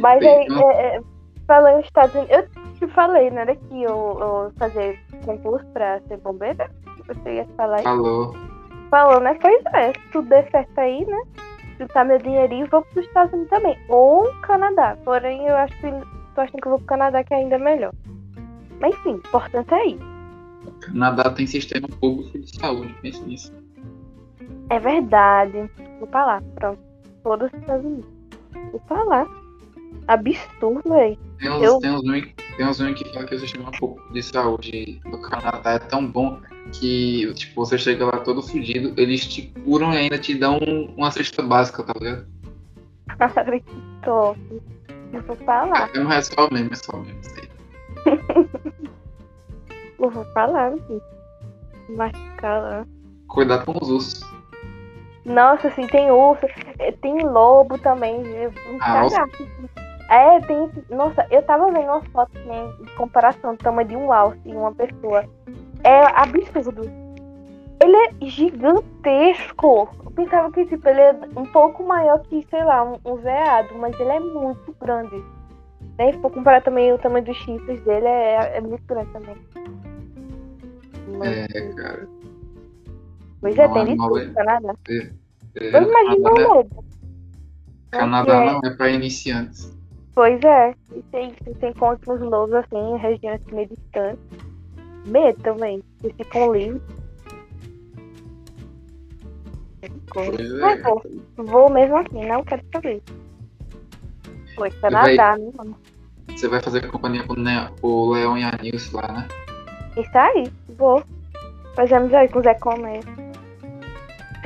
Mas 0.00 0.22
aí, 0.24 0.46
é, 0.50 0.96
é, 0.96 1.00
falando 1.46 1.76
nos 1.76 1.86
Estados 1.86 2.14
Unidos, 2.14 2.36
eu 2.36 2.46
te 2.74 2.86
falei, 2.92 3.30
não 3.30 3.38
era 3.38 3.56
que 3.56 3.82
eu, 3.82 4.18
eu 4.20 4.52
fazer 4.58 5.00
concurso 5.24 5.66
pra 5.72 6.00
ser 6.08 6.18
bombeira? 6.18 6.70
Você 7.06 7.34
ia 7.34 7.46
falar 7.56 7.82
Falou. 7.82 8.34
Falou, 8.90 9.20
né? 9.20 9.36
Pois 9.40 9.64
é, 9.74 9.92
se 9.92 10.00
tudo 10.12 10.28
der 10.28 10.50
certo 10.50 10.78
aí, 10.78 11.04
né? 11.06 11.22
juntar 11.78 12.04
meu 12.04 12.18
dinheirinho 12.18 12.66
e 12.66 12.68
vou 12.68 12.82
para 12.82 13.00
os 13.00 13.06
Estados 13.06 13.32
Unidos 13.32 13.50
também. 13.50 13.78
Ou 13.88 14.32
Canadá. 14.42 14.96
Porém, 15.04 15.46
eu 15.46 15.56
acho 15.56 15.74
que 15.80 15.90
tô 16.34 16.40
achando 16.40 16.60
que 16.60 16.66
eu 16.66 16.70
vou 16.70 16.78
pro 16.78 16.86
Canadá, 16.86 17.22
que 17.22 17.34
é 17.34 17.38
ainda 17.38 17.58
melhor. 17.58 17.92
Mas 18.80 18.94
enfim, 18.96 19.10
o 19.10 19.16
importante 19.16 19.72
é 19.74 19.88
ir. 19.88 19.98
Canadá 20.80 21.30
tem 21.30 21.46
sistema 21.46 21.88
público 21.88 22.38
de 22.38 22.56
saúde, 22.58 22.94
pense 23.00 23.22
nisso. 23.24 23.52
É 24.70 24.78
verdade. 24.78 25.70
Vou 26.00 26.08
lá, 26.12 26.42
pronto. 26.54 26.78
Todos 27.22 27.52
os 27.52 27.60
Estados 27.60 27.84
Unidos. 27.84 28.10
Vou 28.88 29.04
lá. 29.06 29.26
Absurdo, 30.08 30.82
velho. 30.88 31.18
Tem 31.38 31.50
uns, 31.50 31.62
eu... 31.62 31.78
tem 31.78 31.90
uns, 31.90 32.02
tem 32.56 32.66
uns 32.66 32.78
que 32.94 33.12
falam 33.12 33.26
que 33.26 33.34
o 33.34 33.40
sistema 33.40 33.70
de 34.12 34.22
saúde 34.22 35.00
do 35.04 35.20
Canadá 35.20 35.72
é 35.72 35.78
tão 35.78 36.06
bom 36.06 36.40
que, 36.72 37.32
tipo, 37.34 37.64
você 37.64 37.76
chega 37.76 38.06
lá 38.06 38.18
todo 38.18 38.42
fudido, 38.42 38.92
eles 38.96 39.26
te 39.26 39.42
curam 39.64 39.92
e 39.92 39.98
ainda 39.98 40.18
te 40.18 40.34
dão 40.34 40.58
uma 40.96 41.10
cesta 41.10 41.42
básica, 41.42 41.82
tá 41.82 41.92
ligado? 41.98 42.26
Ai, 43.18 43.60
que 43.60 43.74
top. 44.04 44.62
Eu 45.12 45.22
vou 45.22 45.36
falar. 45.36 45.90
É, 45.94 45.98
não 45.98 46.12
é 46.12 46.22
só 46.22 46.48
mesmo, 46.50 46.72
é 46.72 46.76
só 46.76 46.96
mesmo. 46.98 47.20
Eu 49.98 50.10
vou 50.10 50.24
falar. 50.26 50.74
Vai 51.96 52.12
ficar 52.12 52.58
lá. 52.58 52.86
Cuidado 53.28 53.64
com 53.64 53.78
os 53.82 53.88
ursos. 53.88 54.35
Nossa, 55.26 55.68
assim, 55.68 55.86
tem 55.88 56.10
urso, 56.10 56.46
é, 56.78 56.92
tem 56.92 57.18
lobo 57.24 57.76
também. 57.78 58.22
Ah, 58.80 59.02
É, 60.08 60.40
tem. 60.40 60.70
Nossa, 60.88 61.26
eu 61.30 61.42
tava 61.42 61.66
vendo 61.66 61.80
uma 61.80 62.02
foto 62.12 62.38
né, 62.40 62.72
de 62.80 62.94
comparação 62.94 63.56
do 63.56 63.58
tamanho 63.58 63.88
de 63.88 63.96
um 63.96 64.12
alce 64.12 64.38
e 64.44 64.54
uma 64.54 64.72
pessoa 64.72 65.24
é 65.82 66.00
absurdo. 66.14 66.82
Ele 67.82 67.96
é 67.96 68.26
gigantesco. 68.26 69.88
Eu 70.04 70.10
pensava 70.12 70.50
que 70.52 70.64
tipo, 70.64 70.88
ele 70.88 71.00
é 71.00 71.12
um 71.36 71.44
pouco 71.44 71.82
maior 71.82 72.20
que, 72.20 72.46
sei 72.48 72.62
lá, 72.62 72.84
um, 72.84 72.96
um 73.04 73.16
veado, 73.16 73.74
mas 73.74 73.98
ele 73.98 74.10
é 74.10 74.20
muito 74.20 74.74
grande. 74.80 75.22
Né? 75.98 76.12
Se 76.12 76.18
for 76.20 76.30
comparar 76.30 76.62
também 76.62 76.92
o 76.92 76.98
tamanho 76.98 77.24
dos 77.24 77.36
chifres 77.38 77.80
dele, 77.82 78.06
é, 78.06 78.58
é 78.58 78.60
muito 78.60 78.84
grande 78.86 79.10
também. 79.10 79.36
Mas, 81.18 81.54
é, 81.54 81.72
cara. 81.74 82.15
Pois 83.46 83.58
é, 83.58 83.68
tem 83.68 83.84
de 83.84 83.96
tudo, 83.96 84.18
é... 84.18 84.26
Canadá. 84.32 84.74
É, 84.88 84.96
é, 85.54 85.76
eu 85.76 85.82
imagino 85.82 86.30
o 86.30 86.40
lobo. 86.40 86.84
Canadá 87.92 88.44
não 88.44 88.60
é 88.64 88.74
para 88.74 88.90
iniciantes. 88.90 89.72
Pois 90.16 90.42
é, 90.42 90.74
e 90.92 91.02
tem, 91.12 91.32
tem 91.60 91.70
encontra 91.70 92.12
uns 92.12 92.20
lobos 92.22 92.54
assim, 92.54 92.76
em 92.76 92.98
regiões 92.98 93.40
meio 93.52 93.68
distantes 93.68 94.18
medo 95.06 95.40
também. 95.42 95.80
Eles 96.02 96.16
ficam 96.16 96.52
livres. 96.52 96.82
Mas 100.60 100.82
vou. 100.82 101.02
Vou 101.36 101.70
mesmo 101.70 101.98
assim, 101.98 102.26
não 102.26 102.42
quero 102.42 102.62
saber. 102.72 103.00
Foi 104.56 104.70
Canadá, 104.72 105.36
né, 105.36 105.52
mano? 105.56 105.78
Você 106.28 106.48
vai 106.48 106.60
fazer 106.60 106.90
companhia 106.90 107.22
com 107.22 107.34
o 107.82 108.12
Leão 108.12 108.36
e 108.36 108.42
a 108.42 108.58
Nilce 108.60 108.92
lá, 108.92 109.06
né? 109.12 109.28
Isso 109.96 110.18
aí, 110.18 110.50
vou. 110.76 111.00
Fazemos 111.76 112.12
aí 112.12 112.26
com 112.28 112.40
o 112.40 112.42
Zé 112.42 112.54
Comer. 112.54 113.25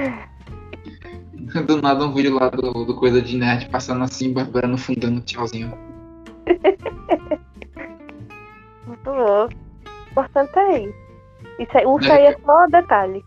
Do 1.66 1.82
nada 1.82 2.04
um 2.04 2.12
vídeo 2.12 2.34
lá 2.34 2.48
do, 2.48 2.84
do 2.84 2.94
Coisa 2.94 3.20
de 3.20 3.36
Nerd 3.36 3.68
passando 3.70 4.04
assim, 4.04 4.32
Bárbara 4.32 4.68
no 4.68 4.78
fundando, 4.78 5.20
tchauzinho. 5.22 5.76
Muito 8.86 9.10
louco 9.10 9.70
importante 10.10 10.58
é 10.58 10.80
isso. 10.80 10.94
Isso 11.58 11.78
aí, 11.78 11.84
isso 11.84 12.12
aí 12.12 12.26
é 12.26 12.38
só 12.38 12.66
detalhe. 12.66 13.24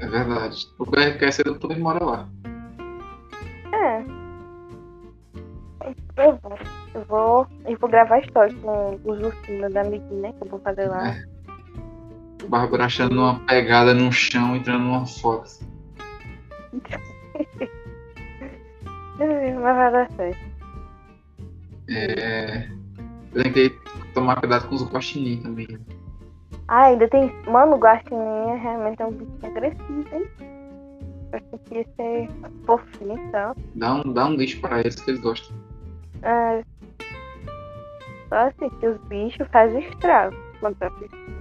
É 0.00 0.06
verdade. 0.06 0.66
O 0.78 0.84
BRQS 0.84 1.36
cedo 1.36 1.58
também 1.58 1.78
mora 1.78 2.04
lá. 2.04 2.28
É. 3.72 4.04
Eu 6.16 6.38
vou. 6.42 6.58
Eu 6.92 7.04
vou, 7.04 7.46
eu 7.66 7.78
vou 7.78 7.90
gravar 7.90 8.18
história 8.18 8.54
com 8.56 8.98
os 9.04 9.20
ursinhos 9.20 9.72
da 9.72 9.82
amiguinha, 9.82 10.20
né? 10.20 10.32
Que 10.32 10.44
eu 10.44 10.50
vou 10.50 10.60
fazer 10.60 10.88
lá. 10.88 11.08
É. 11.08 11.24
Bárbara 12.48 12.86
achando 12.86 13.20
uma 13.20 13.40
pegada 13.40 13.94
no 13.94 14.10
chão, 14.12 14.56
entrando 14.56 14.84
numa 14.84 15.06
foto. 15.06 15.50
Mas 19.18 19.60
vai 19.60 19.92
dar 19.92 20.10
certo. 20.12 20.50
É. 21.88 22.68
Eu 23.34 23.42
tentei 23.42 23.70
tomar 24.14 24.36
cuidado 24.40 24.68
com 24.68 24.74
os 24.74 24.82
guaxinins 24.90 25.42
também. 25.42 25.66
Ah, 26.68 26.84
ainda 26.84 27.08
tem. 27.08 27.32
Mano, 27.46 27.74
o 27.74 27.78
guaxinim 27.78 28.56
realmente 28.62 29.02
é 29.02 29.06
um 29.06 29.12
bicho 29.12 29.32
agressivo, 29.42 30.04
hein? 30.12 30.28
Eu 31.32 31.38
achei 31.38 31.58
que 31.58 31.74
ia 31.74 31.86
ser 31.96 32.28
fofinho 32.64 33.18
e 33.18 33.30
tal. 33.32 33.56
Dá 33.74 33.94
um, 33.94 34.12
dá 34.12 34.26
um 34.26 34.34
lixo 34.34 34.60
pra 34.60 34.80
eles 34.80 34.94
que 34.94 35.10
eles 35.10 35.20
gostam. 35.20 35.56
É. 36.22 36.62
Só 38.28 38.36
assim 38.36 38.70
que 38.78 38.86
os 38.86 38.96
bichos 39.08 39.48
fazem 39.48 39.80
estrago 39.80 40.36
a 40.62 40.70
pessoa. 40.70 41.39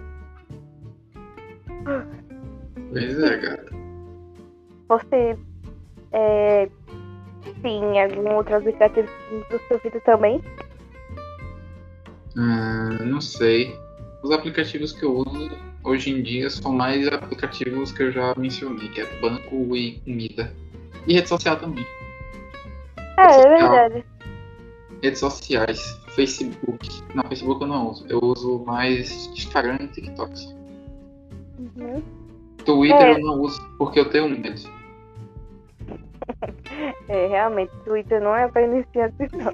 Pois 2.91 3.19
é, 3.19 3.37
cara. 3.37 3.65
Você 4.89 5.37
é, 6.11 6.69
tem 7.61 8.01
algum 8.01 8.35
outro 8.35 8.55
aplicativo 8.55 9.07
do 9.49 9.59
seu 9.67 9.79
vida 9.79 9.99
também? 10.01 10.41
Ah, 12.37 13.03
não 13.05 13.21
sei. 13.21 13.75
Os 14.23 14.31
aplicativos 14.31 14.91
que 14.91 15.03
eu 15.03 15.17
uso 15.17 15.49
hoje 15.83 16.11
em 16.11 16.21
dia 16.21 16.49
são 16.49 16.73
mais 16.73 17.07
aplicativos 17.07 17.91
que 17.91 18.03
eu 18.03 18.11
já 18.11 18.33
mencionei, 18.35 18.89
que 18.89 19.01
é 19.01 19.05
banco 19.21 19.75
e 19.75 19.99
comida. 19.99 20.51
E 21.07 21.13
rede 21.13 21.29
social 21.29 21.57
também. 21.57 21.85
É, 23.17 23.41
é 23.41 23.47
verdade. 23.47 24.05
Redes 25.01 25.19
sociais, 25.19 25.79
Facebook. 26.15 26.89
Não, 27.13 27.23
Facebook 27.23 27.61
eu 27.61 27.67
não 27.67 27.89
uso. 27.89 28.05
Eu 28.09 28.19
uso 28.21 28.63
mais 28.65 29.27
Instagram 29.27 29.77
e 29.81 29.87
TikTok. 29.87 30.58
Uhum. 31.59 32.01
Twitter 32.65 33.01
É. 33.01 33.13
eu 33.13 33.19
não 33.19 33.41
uso 33.41 33.61
porque 33.77 33.99
eu 33.99 34.09
tenho 34.09 34.29
medo. 34.29 34.61
É, 37.09 37.25
realmente, 37.25 37.71
Twitter 37.83 38.21
não 38.21 38.35
é 38.35 38.47
pra 38.47 38.61
iniciantes, 38.61 39.31
não. 39.31 39.51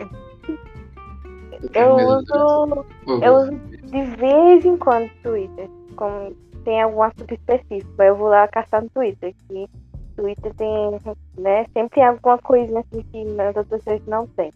Eu 1.73 1.97
Eu 1.99 2.17
uso 2.17 2.85
eu 3.23 3.33
uso 3.33 3.51
de 3.85 4.03
vez 4.17 4.65
em 4.65 4.75
quando 4.77 5.09
Twitter. 5.23 5.69
Como 5.95 6.35
tem 6.65 6.81
algum 6.81 7.03
assunto 7.03 7.33
específico. 7.33 8.01
Aí 8.01 8.07
eu 8.09 8.15
vou 8.15 8.27
lá 8.27 8.47
caçar 8.49 8.83
no 8.83 8.89
Twitter. 8.89 9.33
Que 9.47 9.69
Twitter 10.17 10.53
tem, 10.55 10.99
né? 11.37 11.65
Sempre 11.73 11.95
tem 11.95 12.05
alguma 12.05 12.37
coisinha 12.39 12.81
assim 12.81 13.01
que 13.11 13.23
nas 13.23 13.55
outras 13.55 13.83
redes 13.85 14.07
não 14.07 14.27
tem. 14.27 14.51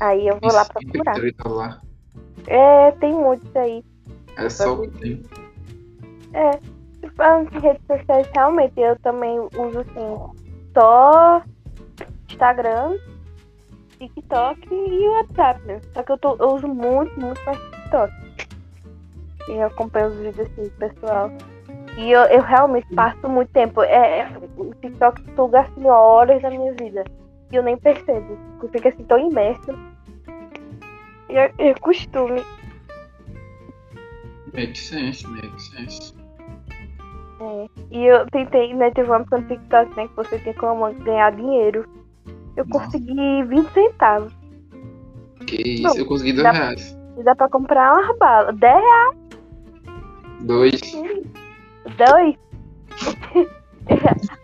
Aí 0.00 0.26
eu 0.26 0.38
vou 0.40 0.52
lá 0.52 0.64
procurar. 0.64 1.14
lá. 1.46 1.80
É, 2.46 2.90
tem 2.92 3.12
muitos 3.12 3.54
aí. 3.54 3.84
É 4.36 4.48
só 4.48 4.74
o 4.74 4.82
que 4.82 4.98
tem. 4.98 5.22
É. 6.34 6.60
Falando 7.16 7.50
de 7.50 7.58
redes 7.58 7.82
sociais, 7.86 8.28
realmente, 8.34 8.80
eu 8.80 8.98
também 9.00 9.38
uso 9.38 9.80
assim, 9.80 10.42
só 10.72 11.42
Instagram, 12.28 12.98
TikTok 13.98 14.68
e 14.72 15.08
WhatsApp, 15.08 15.60
né? 15.66 15.80
Só 15.92 16.02
que 16.02 16.12
eu, 16.12 16.18
tô, 16.18 16.36
eu 16.36 16.54
uso 16.54 16.66
muito, 16.66 17.18
muito 17.20 17.40
mais 17.44 17.58
TikTok. 17.58 18.12
E 19.48 19.52
eu 19.52 19.66
acompanho 19.66 20.08
os 20.08 20.16
vídeos 20.16 20.40
assim 20.40 20.68
pessoal. 20.70 21.30
E 21.96 22.10
eu, 22.10 22.22
eu 22.22 22.42
realmente 22.42 22.92
passo 22.94 23.28
muito 23.28 23.50
tempo. 23.52 23.82
É, 23.82 24.20
é, 24.20 24.32
o 24.56 24.74
TikTok 24.74 25.22
tô 25.32 25.48
gastando 25.48 25.86
horas 25.86 26.42
da 26.42 26.50
minha 26.50 26.72
vida. 26.74 27.04
E 27.52 27.56
eu 27.56 27.62
nem 27.62 27.76
percebo. 27.76 28.36
Eu 28.60 28.68
fico 28.68 28.88
assim 28.88 29.04
tão 29.04 29.18
imerso. 29.18 29.70
E 31.28 31.36
é, 31.36 31.52
é 31.58 31.74
costume. 31.74 32.42
Make 34.52 34.76
sense, 34.78 35.26
make 35.28 35.62
sense. 35.62 36.23
É. 37.44 37.68
E 37.90 38.06
eu 38.06 38.24
tentei, 38.30 38.72
né? 38.74 38.90
Teve 38.92 39.08
uma 39.10 39.16
época 39.16 39.38
no 39.38 39.46
TikTok, 39.48 39.96
né? 39.96 40.08
Que 40.08 40.16
você 40.16 40.38
tinha 40.38 40.54
como 40.54 40.90
ganhar 41.04 41.30
dinheiro. 41.32 41.86
Eu 42.56 42.64
Nossa. 42.66 42.84
consegui 42.86 43.42
20 43.44 43.70
centavos. 43.72 44.32
Que 45.46 45.56
isso, 45.74 45.82
Não, 45.82 45.96
eu 45.96 46.06
consegui 46.06 46.32
dois 46.32 46.44
dá- 46.44 46.52
reais. 46.52 46.98
E 47.18 47.22
dá 47.22 47.34
pra 47.34 47.48
comprar 47.48 47.92
uma 47.94 48.14
bala. 48.16 48.52
10 48.52 48.74
reais, 48.82 49.16
Dois. 50.40 50.80
dois. 51.98 52.36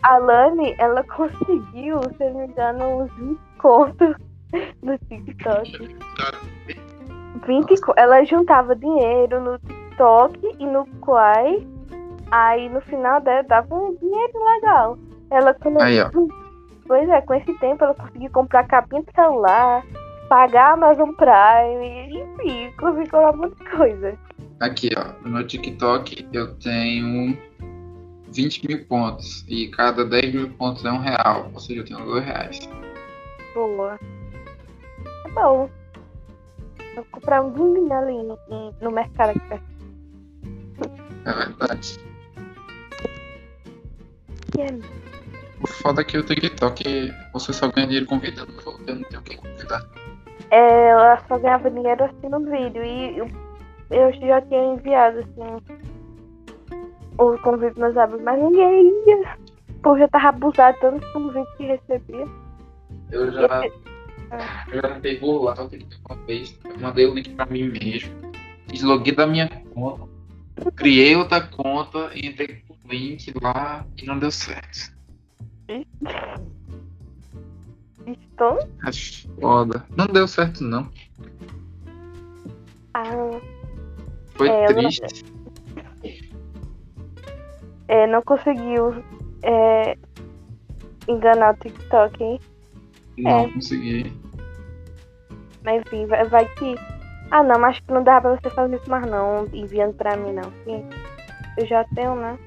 A 0.02 0.18
Lani, 0.18 0.74
ela 0.78 1.02
conseguiu, 1.04 2.00
se 2.16 2.22
eu 2.24 2.32
não 2.32 2.40
me 2.40 2.46
engano, 2.48 3.02
uns 3.04 3.12
20 3.14 3.38
contos 3.58 4.14
no 4.82 4.98
TikTok. 5.08 5.96
20 7.46 7.80
co- 7.80 7.94
Ela 7.96 8.22
juntava 8.24 8.76
dinheiro 8.76 9.40
no 9.40 9.58
TikTok 9.58 10.38
e 10.58 10.66
no 10.66 10.86
Quai. 11.00 11.66
Aí 12.31 12.69
no 12.69 12.81
final 12.83 13.21
dela 13.21 13.43
dava 13.43 13.75
um 13.75 13.95
dinheiro 13.97 14.45
legal. 14.55 14.99
Ela 15.31 15.55
quando 15.55 15.81
Aí, 15.83 16.01
ó. 16.01 16.11
Pois 16.87 17.09
é, 17.09 17.21
com 17.21 17.35
esse 17.35 17.55
tempo 17.61 17.85
ela 17.85 17.95
conseguiu 17.95 18.31
comprar 18.33 18.66
capinha 18.66 19.01
de 19.05 19.12
celular, 19.14 19.85
pagar 20.29 20.73
Amazon 20.73 21.11
Prime, 21.12 22.09
enfim, 22.21 22.73
conseguiu 22.77 23.11
comprar 23.12 23.33
muita 23.37 23.64
coisa. 23.77 24.19
Aqui, 24.59 24.90
ó. 24.97 25.12
No 25.25 25.35
meu 25.37 25.47
TikTok 25.47 26.27
eu 26.33 26.53
tenho 26.57 27.38
20 28.33 28.66
mil 28.66 28.85
pontos. 28.87 29.45
E 29.49 29.69
cada 29.69 30.05
10 30.05 30.35
mil 30.35 30.51
pontos 30.55 30.85
é 30.85 30.90
um 30.90 30.99
real. 30.99 31.49
Ou 31.55 31.61
seja, 31.61 31.81
eu 31.81 31.85
tenho 31.85 32.05
dois 32.05 32.25
reais. 32.25 32.59
Boa. 33.55 33.97
É 35.27 35.31
bom. 35.31 35.71
Vou 36.97 37.05
comprar 37.12 37.40
um 37.43 37.51
guindinho 37.53 37.93
ali 37.93 38.16
no, 38.16 38.37
no- 38.49 38.75
no 38.81 38.90
mercado 38.90 39.31
aqui 39.31 39.40
perto. 39.49 39.64
É 41.25 41.33
verdade. 41.33 42.10
É 44.58 45.62
O 45.62 45.66
foda 45.66 46.00
é 46.00 46.04
que 46.04 46.18
o 46.18 46.24
TikTok 46.24 47.12
você 47.32 47.52
só 47.52 47.68
ganha 47.68 47.86
dinheiro 47.86 48.06
convidando. 48.06 48.52
Eu 48.86 48.94
não 48.96 49.02
tenho 49.04 49.22
quem 49.22 49.36
convidar. 49.36 49.86
É, 50.50 50.88
ela 50.88 51.22
só 51.28 51.38
ganhava 51.38 51.70
dinheiro 51.70 52.04
assim 52.04 52.28
no 52.28 52.40
vídeo 52.40 52.84
e 52.84 53.18
eu, 53.18 53.30
eu 53.90 54.12
já 54.14 54.40
tinha 54.42 54.74
enviado 54.74 55.20
assim 55.20 55.80
o 57.18 57.38
convite 57.38 57.78
nos 57.78 57.96
abos, 57.96 58.20
mas 58.22 58.42
ninguém 58.42 58.90
ia. 59.06 59.36
Pô, 59.82 59.96
já 59.98 60.08
tava 60.08 60.28
abusado 60.28 60.76
tanto 60.80 61.28
vídeo 61.28 61.46
que 61.56 61.66
recebia. 61.66 62.26
Eu 63.10 63.32
já, 63.32 63.66
eu 64.72 64.82
já 64.82 64.88
tentei 64.94 65.18
burlar 65.18 65.60
o 65.60 65.68
TikTok 65.68 66.00
uma 66.08 66.26
vez. 66.26 66.58
Eu 66.64 66.80
mandei 66.80 67.06
o 67.06 67.14
link 67.14 67.30
pra 67.30 67.46
mim 67.46 67.68
mesmo. 67.68 68.12
Desloguei 68.66 69.14
da 69.14 69.26
minha 69.26 69.48
conta. 69.74 70.08
Criei 70.76 71.16
outra 71.16 71.40
conta 71.40 72.10
e 72.14 72.26
entrei 72.26 72.62
link 72.90 73.33
lá 73.42 73.87
e 73.96 74.05
não 74.05 74.18
deu 74.18 74.31
certo. 74.31 74.92
Estou. 78.07 78.59
Acho 78.83 79.29
foda. 79.40 79.85
Não 79.96 80.07
deu 80.07 80.26
certo, 80.26 80.64
não. 80.64 80.88
Ah, 82.94 83.05
Foi 84.35 84.48
É, 84.48 84.66
eu 84.66 84.74
não- 84.74 84.83
triste. 84.83 85.24
é, 87.88 88.07
não 88.07 88.22
conseguiu 88.22 89.05
é, 89.42 89.96
enganar 91.09 91.55
o 91.55 91.59
TikTok, 91.59 92.22
hein? 92.22 92.40
Não 93.18 93.53
consegui. 93.53 94.12
Mas 95.62 95.83
enfim, 95.83 96.07
vai, 96.07 96.24
vai 96.29 96.48
que. 96.55 96.74
Ah 97.31 97.42
não, 97.44 97.61
mas 97.61 97.72
acho 97.76 97.83
que 97.85 97.92
não 97.92 98.03
dá 98.03 98.20
pra 98.20 98.35
você 98.37 98.50
fazer 98.50 98.76
isso 98.76 98.90
mais 98.90 99.07
não, 99.09 99.46
enviando 99.53 99.94
pra 99.94 100.16
mim 100.16 100.33
não. 100.33 100.50
porque 100.50 100.83
Eu 101.59 101.66
já 101.66 101.85
tenho, 101.94 102.14
né? 102.16 102.38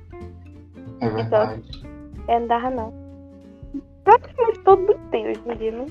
É 1.06 1.10
verdade. 1.10 1.84
É, 2.28 2.40
não 2.40 2.48
dava 2.48 2.70
não. 2.70 2.94
Praticamente 4.04 4.60
todo 4.60 4.82
mundo 4.82 5.00
tem 5.12 5.28
hoje 5.28 5.42
em 5.46 5.58
dia, 5.58 5.72
né? 5.72 5.86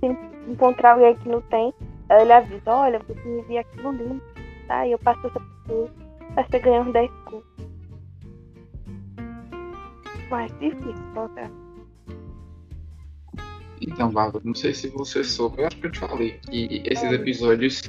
Se 0.00 0.50
encontrar 0.50 0.92
alguém 0.92 1.14
que 1.16 1.28
não 1.28 1.40
tem, 1.42 1.72
ele 2.10 2.32
avisa, 2.32 2.70
olha, 2.70 2.98
você 3.00 3.14
me 3.28 3.40
envia 3.40 3.60
aquilo 3.60 3.92
lindo, 3.92 4.22
tá? 4.66 4.86
E 4.86 4.92
eu 4.92 4.98
passo 4.98 5.26
essa 5.26 5.40
pessoa. 5.40 5.90
Aí 6.36 6.44
você 6.44 6.58
ganha 6.58 6.80
uns 6.82 6.92
10 6.92 7.10
contos. 7.24 7.48
Mas 10.30 10.58
difícil 10.58 10.94
colocar. 11.14 11.50
Então, 13.80 14.10
Bárbara, 14.10 14.44
não 14.44 14.54
sei 14.54 14.74
se 14.74 14.88
você 14.88 15.22
soube, 15.22 15.62
eu 15.62 15.66
acho 15.66 15.76
que 15.76 15.86
eu 15.86 15.92
te 15.92 16.00
falei 16.00 16.32
que 16.32 16.82
esses 16.84 17.12
episódios 17.12 17.82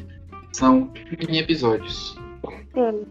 são 0.54 0.91
mini 1.17 1.39
episódios. 1.39 2.15
Sim. 2.73 3.06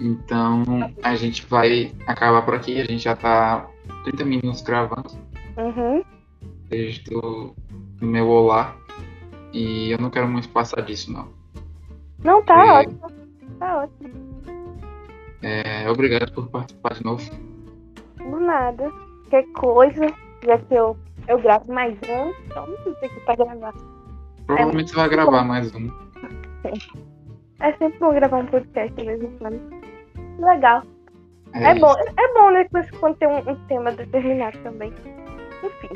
Então, 0.00 0.62
a 1.02 1.14
gente 1.16 1.44
vai 1.46 1.92
acabar 2.06 2.42
por 2.42 2.54
aqui. 2.54 2.80
A 2.80 2.84
gente 2.84 3.02
já 3.04 3.16
tá 3.16 3.66
30 4.04 4.24
minutos 4.24 4.62
gravando 4.62 5.10
Uhum. 5.56 6.02
desde 6.68 7.14
o 7.16 7.52
meu 8.00 8.28
olá. 8.28 8.76
E 9.52 9.90
eu 9.90 9.98
não 9.98 10.10
quero 10.10 10.28
muito 10.28 10.48
passar 10.50 10.82
disso, 10.82 11.12
não. 11.12 11.28
Não, 12.22 12.42
tá 12.44 12.64
E- 12.64 12.70
ótimo. 12.70 13.00
Tá 13.58 13.78
ótimo. 13.82 14.28
É, 15.42 15.90
obrigado 15.90 16.32
por 16.32 16.48
participar 16.48 16.94
de 16.94 17.04
novo. 17.04 17.30
Por 18.16 18.40
nada. 18.40 18.90
Qualquer 19.30 19.46
coisa, 19.52 20.06
já 20.44 20.58
que 20.58 20.74
eu, 20.74 20.96
eu 21.28 21.40
gravo 21.40 21.72
mais 21.72 21.94
um, 22.08 22.30
então 22.46 22.66
não 22.66 22.76
sei 22.82 23.08
aqui 23.08 23.20
pra 23.20 23.36
gravar. 23.36 23.74
Provavelmente 24.46 24.90
você 24.90 24.96
vai 24.96 25.08
gravar 25.08 25.44
mais 25.44 25.74
um. 25.74 25.90
É 27.60 27.72
sempre 27.72 27.98
bom 27.98 28.12
gravar 28.14 28.38
um 28.38 28.46
podcast 28.46 29.00
em 29.00 29.36
quando. 29.38 29.77
Legal. 30.38 30.82
É, 31.54 31.72
isso. 31.72 31.80
bom, 31.80 31.94
é 31.94 32.34
bom, 32.34 32.50
né? 32.50 32.64
Quando 32.70 32.90
quando 32.98 33.16
tem 33.16 33.28
um, 33.28 33.50
um 33.50 33.56
tema 33.66 33.90
determinado 33.92 34.58
também. 34.58 34.92
Enfim, 35.62 35.88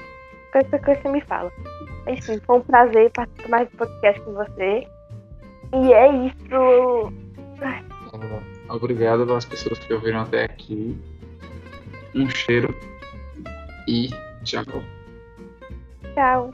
qualquer 0.51 0.81
coisa 0.83 1.01
você 1.01 1.09
me 1.09 1.21
fala. 1.23 1.53
Enfim, 2.09 2.41
foi 2.45 2.57
um 2.57 2.63
prazer 2.63 3.11
participar 3.13 3.49
mais 3.49 3.69
do 3.69 3.77
podcast 3.77 4.21
com 4.23 4.33
você. 4.33 4.87
E 5.75 5.93
é 5.93 6.27
isso. 6.27 7.13
Obrigado 8.69 9.27
pelas 9.27 9.45
pessoas 9.45 9.79
que 9.79 9.93
ouviram 9.93 10.21
até 10.23 10.45
aqui. 10.45 10.99
Um 12.15 12.29
cheiro 12.29 12.75
e 13.87 14.11
tchau. 14.45 14.65
Tchau. 16.15 16.53